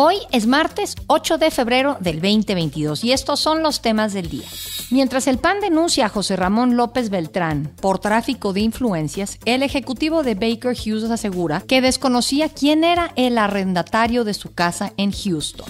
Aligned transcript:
Hoy 0.00 0.18
es 0.30 0.46
martes 0.46 0.94
8 1.08 1.38
de 1.38 1.50
febrero 1.50 1.96
del 1.98 2.20
2022 2.20 3.02
y 3.02 3.10
estos 3.10 3.40
son 3.40 3.64
los 3.64 3.82
temas 3.82 4.12
del 4.12 4.30
día. 4.30 4.46
Mientras 4.90 5.26
el 5.26 5.38
PAN 5.38 5.58
denuncia 5.60 6.06
a 6.06 6.08
José 6.08 6.36
Ramón 6.36 6.76
López 6.76 7.10
Beltrán 7.10 7.72
por 7.80 7.98
tráfico 7.98 8.52
de 8.52 8.60
influencias, 8.60 9.40
el 9.44 9.64
ejecutivo 9.64 10.22
de 10.22 10.36
Baker 10.36 10.76
Hughes 10.76 11.10
asegura 11.10 11.62
que 11.66 11.80
desconocía 11.80 12.48
quién 12.48 12.84
era 12.84 13.12
el 13.16 13.38
arrendatario 13.38 14.22
de 14.22 14.34
su 14.34 14.54
casa 14.54 14.92
en 14.98 15.10
Houston. 15.10 15.66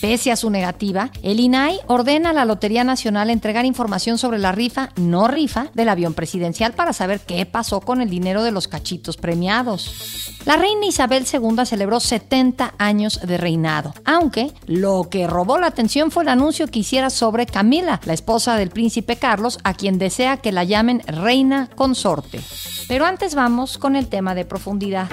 Pese 0.00 0.30
a 0.30 0.36
su 0.36 0.48
negativa, 0.48 1.10
el 1.24 1.40
INAI 1.40 1.80
ordena 1.88 2.30
a 2.30 2.34
la 2.34 2.44
Lotería 2.44 2.84
Nacional 2.84 3.30
entregar 3.30 3.64
información 3.64 4.16
sobre 4.16 4.38
la 4.38 4.52
rifa, 4.52 4.90
no 4.94 5.26
rifa, 5.26 5.72
del 5.74 5.88
avión 5.88 6.14
presidencial 6.14 6.72
para 6.72 6.92
saber 6.92 7.18
qué 7.18 7.44
pasó 7.46 7.80
con 7.80 8.00
el 8.00 8.10
dinero 8.10 8.44
de 8.44 8.52
los 8.52 8.68
cachitos 8.68 9.16
premiados. 9.16 10.32
La 10.44 10.56
reina 10.56 10.86
Isabel 10.86 11.24
II 11.30 11.66
celebró 11.66 12.00
70 12.00 12.74
años 12.78 13.20
de 13.22 13.36
reinado, 13.36 13.71
aunque 14.04 14.52
lo 14.66 15.08
que 15.10 15.26
robó 15.26 15.58
la 15.58 15.68
atención 15.68 16.10
fue 16.10 16.24
el 16.24 16.28
anuncio 16.28 16.66
que 16.66 16.80
hiciera 16.80 17.10
sobre 17.10 17.46
Camila, 17.46 18.00
la 18.04 18.12
esposa 18.12 18.56
del 18.56 18.70
príncipe 18.70 19.16
Carlos, 19.16 19.58
a 19.64 19.74
quien 19.74 19.98
desea 19.98 20.36
que 20.36 20.52
la 20.52 20.64
llamen 20.64 21.02
reina 21.06 21.68
consorte. 21.74 22.40
Pero 22.88 23.06
antes 23.06 23.34
vamos 23.34 23.78
con 23.78 23.96
el 23.96 24.08
tema 24.08 24.34
de 24.34 24.44
profundidad. 24.44 25.08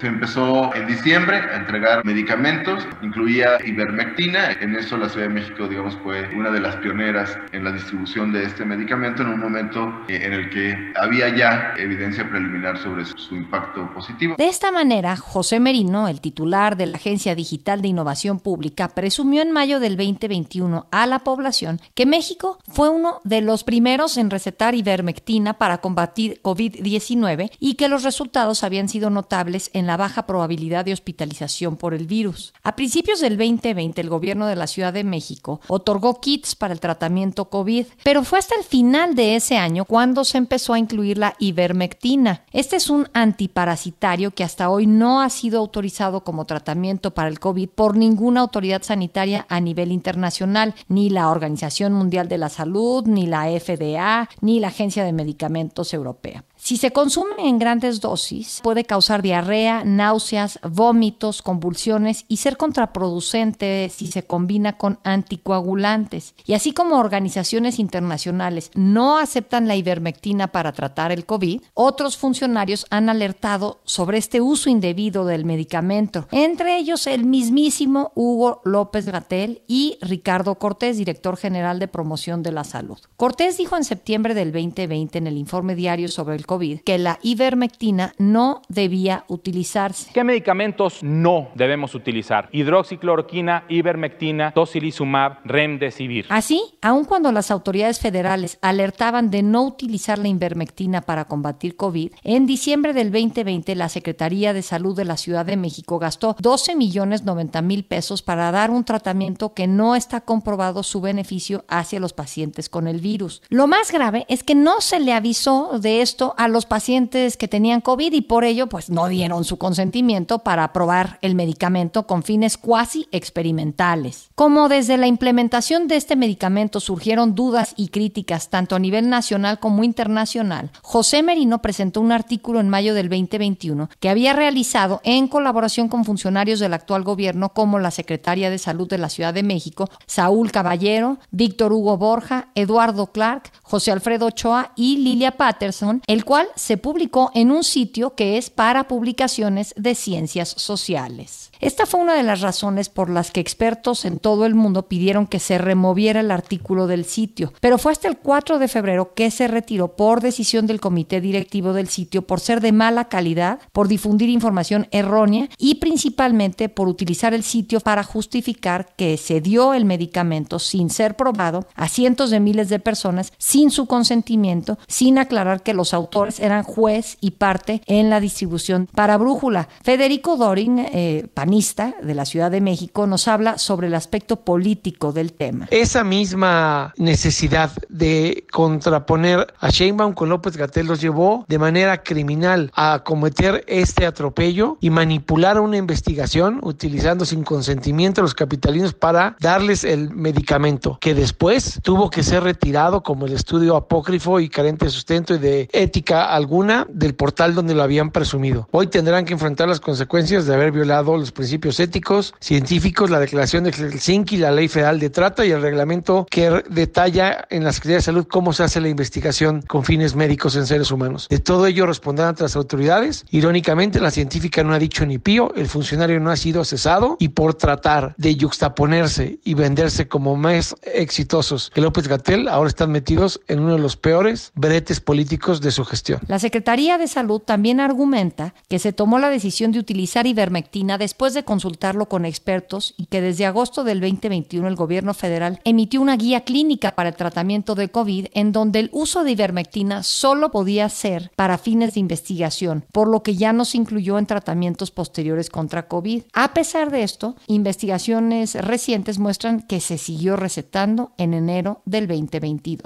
Se 0.00 0.06
empezó 0.06 0.74
en 0.74 0.86
diciembre 0.86 1.36
a 1.36 1.56
entregar 1.56 2.02
medicamentos, 2.06 2.88
incluía 3.02 3.58
ivermectina. 3.66 4.52
En 4.52 4.74
eso 4.74 4.96
la 4.96 5.10
Ciudad 5.10 5.28
de 5.28 5.34
México, 5.34 5.68
digamos, 5.68 5.94
fue 6.02 6.26
una 6.34 6.50
de 6.50 6.58
las 6.58 6.76
pioneras 6.76 7.36
en 7.52 7.64
la 7.64 7.72
distribución 7.72 8.32
de 8.32 8.44
este 8.44 8.64
medicamento 8.64 9.20
en 9.20 9.28
un 9.28 9.40
momento 9.40 9.92
eh, 10.08 10.20
en 10.22 10.32
el 10.32 10.48
que 10.48 10.94
había 10.96 11.36
ya 11.36 11.74
evidencia 11.76 12.26
preliminar 12.26 12.78
sobre 12.78 13.04
su 13.04 13.36
impacto 13.36 13.92
positivo. 13.92 14.36
De 14.38 14.48
esta 14.48 14.72
manera, 14.72 15.18
José 15.18 15.60
Merino, 15.60 16.08
el 16.08 16.22
titular 16.22 16.78
de 16.78 16.86
la 16.86 16.96
Agencia 16.96 17.34
Digital 17.34 17.82
de 17.82 17.88
Innovación 17.88 18.40
Pública, 18.40 18.88
presumió 18.88 19.42
en 19.42 19.52
mayo 19.52 19.80
del 19.80 19.98
2021 19.98 20.86
a 20.90 21.06
la 21.06 21.18
población 21.18 21.78
que 21.94 22.06
México 22.06 22.58
fue 22.66 22.88
uno 22.88 23.20
de 23.24 23.42
los 23.42 23.64
primeros 23.64 24.16
en 24.16 24.30
recetar 24.30 24.74
ivermectina 24.74 25.58
para 25.58 25.82
combatir 25.82 26.40
COVID-19 26.42 27.50
y 27.58 27.74
que 27.74 27.88
los 27.88 28.02
resultados 28.02 28.64
habían 28.64 28.88
sido 28.88 29.10
notables 29.10 29.70
en 29.74 29.89
la 29.90 29.96
baja 29.96 30.24
probabilidad 30.24 30.84
de 30.84 30.92
hospitalización 30.92 31.76
por 31.76 31.94
el 31.94 32.06
virus. 32.06 32.54
A 32.62 32.76
principios 32.76 33.18
del 33.18 33.36
2020, 33.36 34.00
el 34.00 34.08
gobierno 34.08 34.46
de 34.46 34.54
la 34.54 34.68
Ciudad 34.68 34.92
de 34.92 35.02
México 35.02 35.60
otorgó 35.66 36.20
kits 36.20 36.54
para 36.54 36.72
el 36.72 36.78
tratamiento 36.78 37.46
COVID, 37.46 37.86
pero 38.04 38.22
fue 38.22 38.38
hasta 38.38 38.54
el 38.54 38.62
final 38.62 39.16
de 39.16 39.34
ese 39.34 39.56
año 39.56 39.84
cuando 39.84 40.22
se 40.22 40.38
empezó 40.38 40.74
a 40.74 40.78
incluir 40.78 41.18
la 41.18 41.34
ivermectina. 41.40 42.44
Este 42.52 42.76
es 42.76 42.88
un 42.88 43.08
antiparasitario 43.14 44.30
que 44.30 44.44
hasta 44.44 44.70
hoy 44.70 44.86
no 44.86 45.22
ha 45.22 45.28
sido 45.28 45.58
autorizado 45.58 46.22
como 46.22 46.44
tratamiento 46.44 47.12
para 47.12 47.28
el 47.28 47.40
COVID 47.40 47.70
por 47.70 47.96
ninguna 47.96 48.42
autoridad 48.42 48.84
sanitaria 48.84 49.44
a 49.48 49.58
nivel 49.58 49.90
internacional, 49.90 50.76
ni 50.86 51.10
la 51.10 51.30
Organización 51.30 51.94
Mundial 51.94 52.28
de 52.28 52.38
la 52.38 52.48
Salud, 52.48 53.08
ni 53.08 53.26
la 53.26 53.46
FDA, 53.58 54.28
ni 54.40 54.60
la 54.60 54.68
Agencia 54.68 55.02
de 55.02 55.12
Medicamentos 55.12 55.92
Europea. 55.92 56.44
Si 56.62 56.76
se 56.76 56.92
consume 56.92 57.48
en 57.48 57.58
grandes 57.58 58.00
dosis, 58.00 58.60
puede 58.62 58.84
causar 58.84 59.22
diarrea, 59.22 59.82
náuseas, 59.82 60.60
vómitos, 60.62 61.40
convulsiones 61.40 62.26
y 62.28 62.36
ser 62.36 62.58
contraproducente 62.58 63.90
si 63.92 64.06
se 64.06 64.24
combina 64.24 64.76
con 64.76 65.00
anticoagulantes. 65.02 66.34
Y 66.44 66.52
así 66.52 66.72
como 66.72 66.98
organizaciones 66.98 67.78
internacionales 67.78 68.70
no 68.74 69.18
aceptan 69.18 69.68
la 69.68 69.76
ivermectina 69.76 70.48
para 70.48 70.72
tratar 70.72 71.12
el 71.12 71.24
COVID, 71.24 71.62
otros 71.72 72.18
funcionarios 72.18 72.86
han 72.90 73.08
alertado 73.08 73.80
sobre 73.84 74.18
este 74.18 74.42
uso 74.42 74.68
indebido 74.68 75.24
del 75.24 75.46
medicamento, 75.46 76.28
entre 76.30 76.76
ellos 76.76 77.06
el 77.06 77.24
mismísimo 77.24 78.12
Hugo 78.14 78.60
López 78.64 79.06
Gatel 79.06 79.62
y 79.66 79.96
Ricardo 80.02 80.56
Cortés, 80.56 80.98
director 80.98 81.38
general 81.38 81.78
de 81.78 81.88
promoción 81.88 82.42
de 82.42 82.52
la 82.52 82.64
salud. 82.64 82.98
Cortés 83.16 83.56
dijo 83.56 83.78
en 83.78 83.84
septiembre 83.84 84.34
del 84.34 84.52
2020 84.52 85.18
en 85.18 85.26
el 85.26 85.38
informe 85.38 85.74
diario 85.74 86.08
sobre 86.08 86.36
el 86.36 86.46
COVID 86.50 86.80
que 86.80 86.98
la 86.98 87.20
ivermectina 87.22 88.12
no 88.18 88.62
debía 88.68 89.24
utilizarse. 89.28 90.10
¿Qué 90.12 90.24
medicamentos 90.24 91.00
no 91.00 91.50
debemos 91.54 91.94
utilizar? 91.94 92.48
Hidroxicloroquina, 92.50 93.66
ivermectina, 93.68 94.50
tocilizumab, 94.50 95.38
remdesivir. 95.44 96.26
Así, 96.28 96.60
aun 96.82 97.04
cuando 97.04 97.30
las 97.30 97.52
autoridades 97.52 98.00
federales 98.00 98.58
alertaban 98.62 99.30
de 99.30 99.44
no 99.44 99.62
utilizar 99.62 100.18
la 100.18 100.26
ivermectina 100.26 101.02
para 101.02 101.26
combatir 101.26 101.76
COVID, 101.76 102.14
en 102.24 102.46
diciembre 102.46 102.94
del 102.94 103.12
2020 103.12 103.76
la 103.76 103.88
Secretaría 103.88 104.52
de 104.52 104.62
Salud 104.62 104.96
de 104.96 105.04
la 105.04 105.18
Ciudad 105.18 105.46
de 105.46 105.56
México 105.56 106.00
gastó 106.00 106.34
12 106.40 106.74
millones 106.74 107.22
90 107.22 107.62
mil 107.62 107.84
pesos 107.84 108.22
para 108.22 108.50
dar 108.50 108.72
un 108.72 108.82
tratamiento 108.82 109.54
que 109.54 109.68
no 109.68 109.94
está 109.94 110.22
comprobado 110.22 110.82
su 110.82 111.00
beneficio 111.00 111.64
hacia 111.68 112.00
los 112.00 112.12
pacientes 112.12 112.68
con 112.68 112.88
el 112.88 112.98
virus. 112.98 113.40
Lo 113.50 113.68
más 113.68 113.92
grave 113.92 114.26
es 114.28 114.42
que 114.42 114.56
no 114.56 114.80
se 114.80 114.98
le 114.98 115.12
avisó 115.12 115.78
de 115.78 116.02
esto 116.02 116.34
a 116.40 116.48
los 116.48 116.64
pacientes 116.64 117.36
que 117.36 117.48
tenían 117.48 117.82
COVID 117.82 118.14
y 118.14 118.22
por 118.22 118.44
ello 118.44 118.66
pues 118.66 118.88
no 118.88 119.08
dieron 119.08 119.44
su 119.44 119.58
consentimiento 119.58 120.38
para 120.38 120.64
aprobar 120.64 121.18
el 121.20 121.34
medicamento 121.34 122.06
con 122.06 122.22
fines 122.22 122.56
cuasi 122.56 123.06
experimentales. 123.12 124.30
Como 124.36 124.70
desde 124.70 124.96
la 124.96 125.06
implementación 125.06 125.86
de 125.86 125.96
este 125.96 126.16
medicamento 126.16 126.80
surgieron 126.80 127.34
dudas 127.34 127.74
y 127.76 127.88
críticas 127.88 128.48
tanto 128.48 128.74
a 128.74 128.78
nivel 128.78 129.10
nacional 129.10 129.58
como 129.60 129.84
internacional, 129.84 130.70
José 130.80 131.22
Merino 131.22 131.60
presentó 131.60 132.00
un 132.00 132.10
artículo 132.10 132.58
en 132.60 132.70
mayo 132.70 132.94
del 132.94 133.10
2021 133.10 133.90
que 134.00 134.08
había 134.08 134.32
realizado 134.32 135.02
en 135.04 135.28
colaboración 135.28 135.88
con 135.90 136.06
funcionarios 136.06 136.58
del 136.58 136.72
actual 136.72 137.02
gobierno 137.02 137.50
como 137.50 137.78
la 137.78 137.90
Secretaria 137.90 138.48
de 138.48 138.56
Salud 138.56 138.88
de 138.88 138.96
la 138.96 139.10
Ciudad 139.10 139.34
de 139.34 139.42
México, 139.42 139.90
Saúl 140.06 140.52
Caballero, 140.52 141.18
Víctor 141.32 141.74
Hugo 141.74 141.98
Borja, 141.98 142.48
Eduardo 142.54 143.08
Clark, 143.08 143.52
José 143.60 143.92
Alfredo 143.92 144.24
Ochoa 144.24 144.72
y 144.74 144.96
Lilia 144.96 145.32
Patterson, 145.32 146.00
el 146.06 146.24
cual 146.30 146.46
se 146.54 146.76
publicó 146.76 147.32
en 147.34 147.50
un 147.50 147.64
sitio 147.64 148.14
que 148.14 148.38
es 148.38 148.50
para 148.50 148.86
publicaciones 148.86 149.74
de 149.76 149.96
ciencias 149.96 150.50
sociales. 150.50 151.49
Esta 151.60 151.84
fue 151.84 152.00
una 152.00 152.14
de 152.14 152.22
las 152.22 152.40
razones 152.40 152.88
por 152.88 153.10
las 153.10 153.30
que 153.30 153.40
expertos 153.40 154.06
en 154.06 154.18
todo 154.18 154.46
el 154.46 154.54
mundo 154.54 154.88
pidieron 154.88 155.26
que 155.26 155.38
se 155.38 155.58
removiera 155.58 156.20
el 156.20 156.30
artículo 156.30 156.86
del 156.86 157.04
sitio, 157.04 157.52
pero 157.60 157.76
fue 157.76 157.92
hasta 157.92 158.08
el 158.08 158.16
4 158.16 158.58
de 158.58 158.66
febrero 158.66 159.12
que 159.12 159.30
se 159.30 159.46
retiró 159.46 159.94
por 159.94 160.22
decisión 160.22 160.66
del 160.66 160.80
comité 160.80 161.20
directivo 161.20 161.74
del 161.74 161.88
sitio 161.88 162.22
por 162.22 162.40
ser 162.40 162.62
de 162.62 162.72
mala 162.72 163.08
calidad, 163.08 163.58
por 163.72 163.88
difundir 163.88 164.30
información 164.30 164.88
errónea 164.90 165.50
y 165.58 165.74
principalmente 165.74 166.70
por 166.70 166.88
utilizar 166.88 167.34
el 167.34 167.42
sitio 167.42 167.80
para 167.80 168.04
justificar 168.04 168.94
que 168.96 169.18
se 169.18 169.42
dio 169.42 169.74
el 169.74 169.84
medicamento 169.84 170.58
sin 170.58 170.88
ser 170.88 171.14
probado 171.14 171.66
a 171.74 171.88
cientos 171.88 172.30
de 172.30 172.40
miles 172.40 172.70
de 172.70 172.78
personas 172.78 173.34
sin 173.36 173.70
su 173.70 173.84
consentimiento, 173.84 174.78
sin 174.88 175.18
aclarar 175.18 175.62
que 175.62 175.74
los 175.74 175.92
autores 175.92 176.40
eran 176.40 176.62
juez 176.62 177.18
y 177.20 177.32
parte 177.32 177.82
en 177.86 178.08
la 178.08 178.20
distribución 178.20 178.88
para 178.94 179.18
Brújula. 179.18 179.68
Federico 179.82 180.38
Dorin, 180.38 180.78
eh, 180.78 181.26
panista 181.50 181.96
de 182.00 182.14
la 182.14 182.26
Ciudad 182.26 182.48
de 182.48 182.60
México, 182.60 183.08
nos 183.08 183.26
habla 183.26 183.58
sobre 183.58 183.88
el 183.88 183.94
aspecto 183.96 184.44
político 184.44 185.12
del 185.12 185.32
tema. 185.32 185.66
Esa 185.72 186.04
misma 186.04 186.94
necesidad 186.96 187.72
de 187.88 188.44
contraponer 188.52 189.52
a 189.58 189.68
Sheinbaum 189.70 190.12
con 190.12 190.28
López 190.28 190.56
Gatel 190.56 190.86
los 190.86 191.00
llevó 191.00 191.44
de 191.48 191.58
manera 191.58 192.04
criminal 192.04 192.70
a 192.76 193.02
cometer 193.02 193.64
este 193.66 194.06
atropello 194.06 194.78
y 194.80 194.90
manipular 194.90 195.58
una 195.58 195.76
investigación 195.76 196.60
utilizando 196.62 197.24
sin 197.24 197.42
consentimiento 197.42 198.20
a 198.20 198.22
los 198.22 198.34
capitalinos 198.34 198.94
para 198.94 199.34
darles 199.40 199.82
el 199.82 200.10
medicamento 200.10 200.98
que 201.00 201.16
después 201.16 201.80
tuvo 201.82 202.10
que 202.10 202.22
ser 202.22 202.44
retirado 202.44 203.02
como 203.02 203.26
el 203.26 203.32
estudio 203.32 203.74
apócrifo 203.74 204.38
y 204.38 204.48
carente 204.48 204.84
de 204.84 204.92
sustento 204.92 205.34
y 205.34 205.38
de 205.38 205.68
ética 205.72 206.32
alguna 206.32 206.86
del 206.92 207.16
portal 207.16 207.56
donde 207.56 207.74
lo 207.74 207.82
habían 207.82 208.12
presumido. 208.12 208.68
Hoy 208.70 208.86
tendrán 208.86 209.24
que 209.24 209.32
enfrentar 209.32 209.66
las 209.66 209.80
consecuencias 209.80 210.46
de 210.46 210.54
haber 210.54 210.70
violado 210.70 211.16
los 211.16 211.32
principios 211.40 211.80
éticos, 211.80 212.34
científicos, 212.38 213.08
la 213.08 213.18
declaración 213.18 213.64
de 213.64 213.72
Helsinki, 213.72 214.36
la 214.36 214.50
ley 214.50 214.68
federal 214.68 215.00
de 215.00 215.08
trata 215.08 215.46
y 215.46 215.52
el 215.52 215.62
reglamento 215.62 216.26
que 216.30 216.62
detalla 216.68 217.46
en 217.48 217.64
la 217.64 217.72
Secretaría 217.72 217.96
de 217.96 218.02
Salud 218.02 218.26
cómo 218.30 218.52
se 218.52 218.62
hace 218.62 218.78
la 218.78 218.90
investigación 218.90 219.62
con 219.62 219.82
fines 219.82 220.14
médicos 220.14 220.54
en 220.56 220.66
seres 220.66 220.90
humanos. 220.90 221.28
De 221.30 221.38
todo 221.38 221.66
ello 221.66 221.86
responderán 221.86 222.30
ante 222.30 222.42
las 222.42 222.56
autoridades. 222.56 223.24
Irónicamente, 223.30 224.00
la 224.00 224.10
científica 224.10 224.62
no 224.62 224.74
ha 224.74 224.78
dicho 224.78 225.06
ni 225.06 225.16
pío, 225.16 225.54
el 225.56 225.66
funcionario 225.66 226.20
no 226.20 226.30
ha 226.30 226.36
sido 226.36 226.62
cesado 226.62 227.16
y 227.18 227.28
por 227.28 227.54
tratar 227.54 228.14
de 228.18 228.36
yuxtaponerse 228.36 229.38
y 229.42 229.54
venderse 229.54 230.08
como 230.08 230.36
más 230.36 230.76
exitosos 230.82 231.70
que 231.72 231.80
López 231.80 232.06
Gatel, 232.06 232.48
ahora 232.48 232.68
están 232.68 232.92
metidos 232.92 233.40
en 233.48 233.60
uno 233.60 233.72
de 233.72 233.78
los 233.78 233.96
peores 233.96 234.52
bretes 234.54 235.00
políticos 235.00 235.62
de 235.62 235.70
su 235.70 235.86
gestión. 235.86 236.20
La 236.28 236.38
Secretaría 236.38 236.98
de 236.98 237.08
Salud 237.08 237.40
también 237.40 237.80
argumenta 237.80 238.52
que 238.68 238.78
se 238.78 238.92
tomó 238.92 239.18
la 239.18 239.30
decisión 239.30 239.72
de 239.72 239.78
utilizar 239.78 240.26
ivermectina 240.26 240.98
después 240.98 241.29
de 241.34 241.44
consultarlo 241.44 242.08
con 242.08 242.24
expertos 242.24 242.94
y 242.96 243.06
que 243.06 243.20
desde 243.20 243.46
agosto 243.46 243.84
del 243.84 244.00
2021 244.00 244.66
el 244.68 244.76
gobierno 244.76 245.14
federal 245.14 245.60
emitió 245.64 246.00
una 246.00 246.16
guía 246.16 246.42
clínica 246.42 246.94
para 246.94 247.10
el 247.10 247.16
tratamiento 247.16 247.74
de 247.74 247.88
COVID 247.88 248.26
en 248.32 248.52
donde 248.52 248.80
el 248.80 248.90
uso 248.92 249.24
de 249.24 249.32
ivermectina 249.32 250.02
solo 250.02 250.50
podía 250.50 250.88
ser 250.88 251.30
para 251.36 251.58
fines 251.58 251.94
de 251.94 252.00
investigación, 252.00 252.84
por 252.92 253.08
lo 253.08 253.22
que 253.22 253.36
ya 253.36 253.52
no 253.52 253.64
se 253.64 253.78
incluyó 253.78 254.18
en 254.18 254.26
tratamientos 254.26 254.90
posteriores 254.90 255.50
contra 255.50 255.88
COVID. 255.88 256.22
A 256.32 256.54
pesar 256.54 256.90
de 256.90 257.02
esto, 257.02 257.36
investigaciones 257.46 258.54
recientes 258.54 259.18
muestran 259.18 259.62
que 259.62 259.80
se 259.80 259.98
siguió 259.98 260.36
recetando 260.36 261.12
en 261.18 261.34
enero 261.34 261.82
del 261.84 262.06
2022. 262.06 262.82